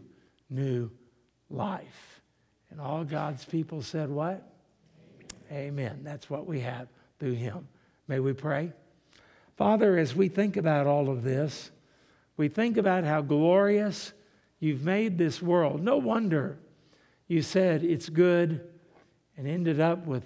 new 0.49 0.89
life. 1.49 2.21
And 2.71 2.79
all 2.79 3.03
God's 3.03 3.43
people 3.43 3.81
said, 3.81 4.09
What? 4.09 4.41
Amen. 5.51 5.67
Amen. 5.67 5.99
That's 6.01 6.29
what 6.29 6.45
we 6.45 6.61
have 6.61 6.87
through 7.19 7.33
him. 7.33 7.67
May 8.07 8.21
we 8.21 8.31
pray? 8.31 8.71
Father, 9.57 9.97
as 9.97 10.15
we 10.15 10.29
think 10.29 10.55
about 10.55 10.87
all 10.87 11.09
of 11.09 11.23
this, 11.23 11.71
we 12.37 12.47
think 12.47 12.77
about 12.77 13.03
how 13.03 13.21
glorious 13.21 14.13
you've 14.59 14.83
made 14.83 15.17
this 15.17 15.41
world. 15.41 15.83
No 15.83 15.97
wonder 15.97 16.57
you 17.27 17.41
said 17.41 17.83
it's 17.83 18.09
good 18.09 18.67
and 19.35 19.47
ended 19.47 19.79
up 19.79 20.05
with, 20.05 20.23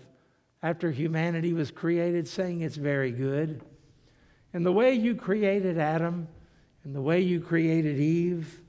after 0.62 0.92
humanity 0.92 1.54
was 1.54 1.72
created, 1.72 2.28
saying 2.28 2.62
it's 2.62 2.76
very 2.76 3.12
good. 3.12 3.62
And 4.54 4.66
the 4.66 4.72
way 4.72 4.94
you 4.94 5.16
created 5.16 5.78
Adam 5.78 6.28
and 6.84 6.96
the 6.96 7.02
way 7.02 7.22
you 7.22 7.40
created 7.40 7.98
Eve, 7.98 8.62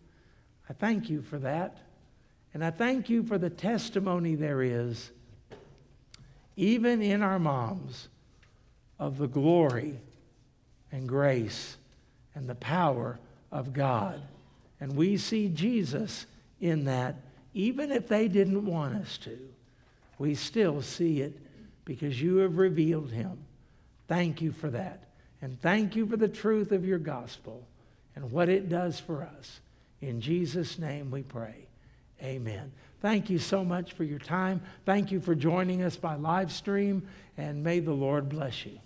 I 0.69 0.73
thank 0.73 1.11
you 1.11 1.23
for 1.23 1.39
that. 1.39 1.79
And 2.55 2.65
I 2.65 2.71
thank 2.71 3.09
you 3.09 3.23
for 3.23 3.39
the 3.39 3.51
testimony 3.51 4.35
there 4.35 4.63
is, 4.63 5.11
even 6.57 7.03
in 7.03 7.23
our 7.23 7.39
moms, 7.39 8.09
of 8.99 9.19
the 9.19 9.27
glory 9.27 9.99
and 10.93 11.09
grace 11.09 11.77
and 12.35 12.49
the 12.49 12.55
power 12.55 13.19
of 13.53 13.73
God. 13.73 14.21
And 14.81 14.97
we 14.97 15.17
see 15.17 15.49
Jesus 15.49 16.27
in 16.61 16.87
that, 16.87 17.17
even 17.55 17.93
if 17.93 18.09
they 18.09 18.27
didn't 18.27 18.67
want 18.67 18.97
us 18.97 19.19
to. 19.19 19.39
We 20.19 20.35
still 20.35 20.83
see 20.83 21.21
it 21.21 21.39
because 21.85 22.21
you 22.21 22.39
have 22.39 22.57
revealed 22.57 23.13
him. 23.13 23.39
Thank 24.09 24.41
you 24.41 24.51
for 24.53 24.71
that. 24.71 25.05
And 25.41 25.61
thank 25.61 25.95
you 25.95 26.07
for 26.07 26.17
the 26.17 26.29
truth 26.29 26.73
of 26.73 26.85
your 26.85 26.99
gospel 26.99 27.67
and 28.17 28.31
what 28.31 28.49
it 28.49 28.69
does 28.69 28.99
for 28.99 29.23
us. 29.23 29.61
In 30.01 30.21
Jesus' 30.21 30.79
name 30.79 31.11
we 31.11 31.23
pray. 31.23 31.67
Amen. 32.23 32.73
Thank 33.01 33.31
you 33.31 33.39
so 33.39 33.65
much 33.65 33.93
for 33.93 34.05
your 34.05 34.21
time. 34.21 34.63
Thank 34.87 35.11
you 35.11 35.21
for 35.21 35.35
joining 35.35 35.83
us 35.83 35.97
by 35.97 36.15
live 36.15 36.53
stream, 36.53 37.09
and 37.37 37.65
may 37.65 37.81
the 37.81 37.93
Lord 37.93 38.29
bless 38.29 38.65
you. 38.65 38.79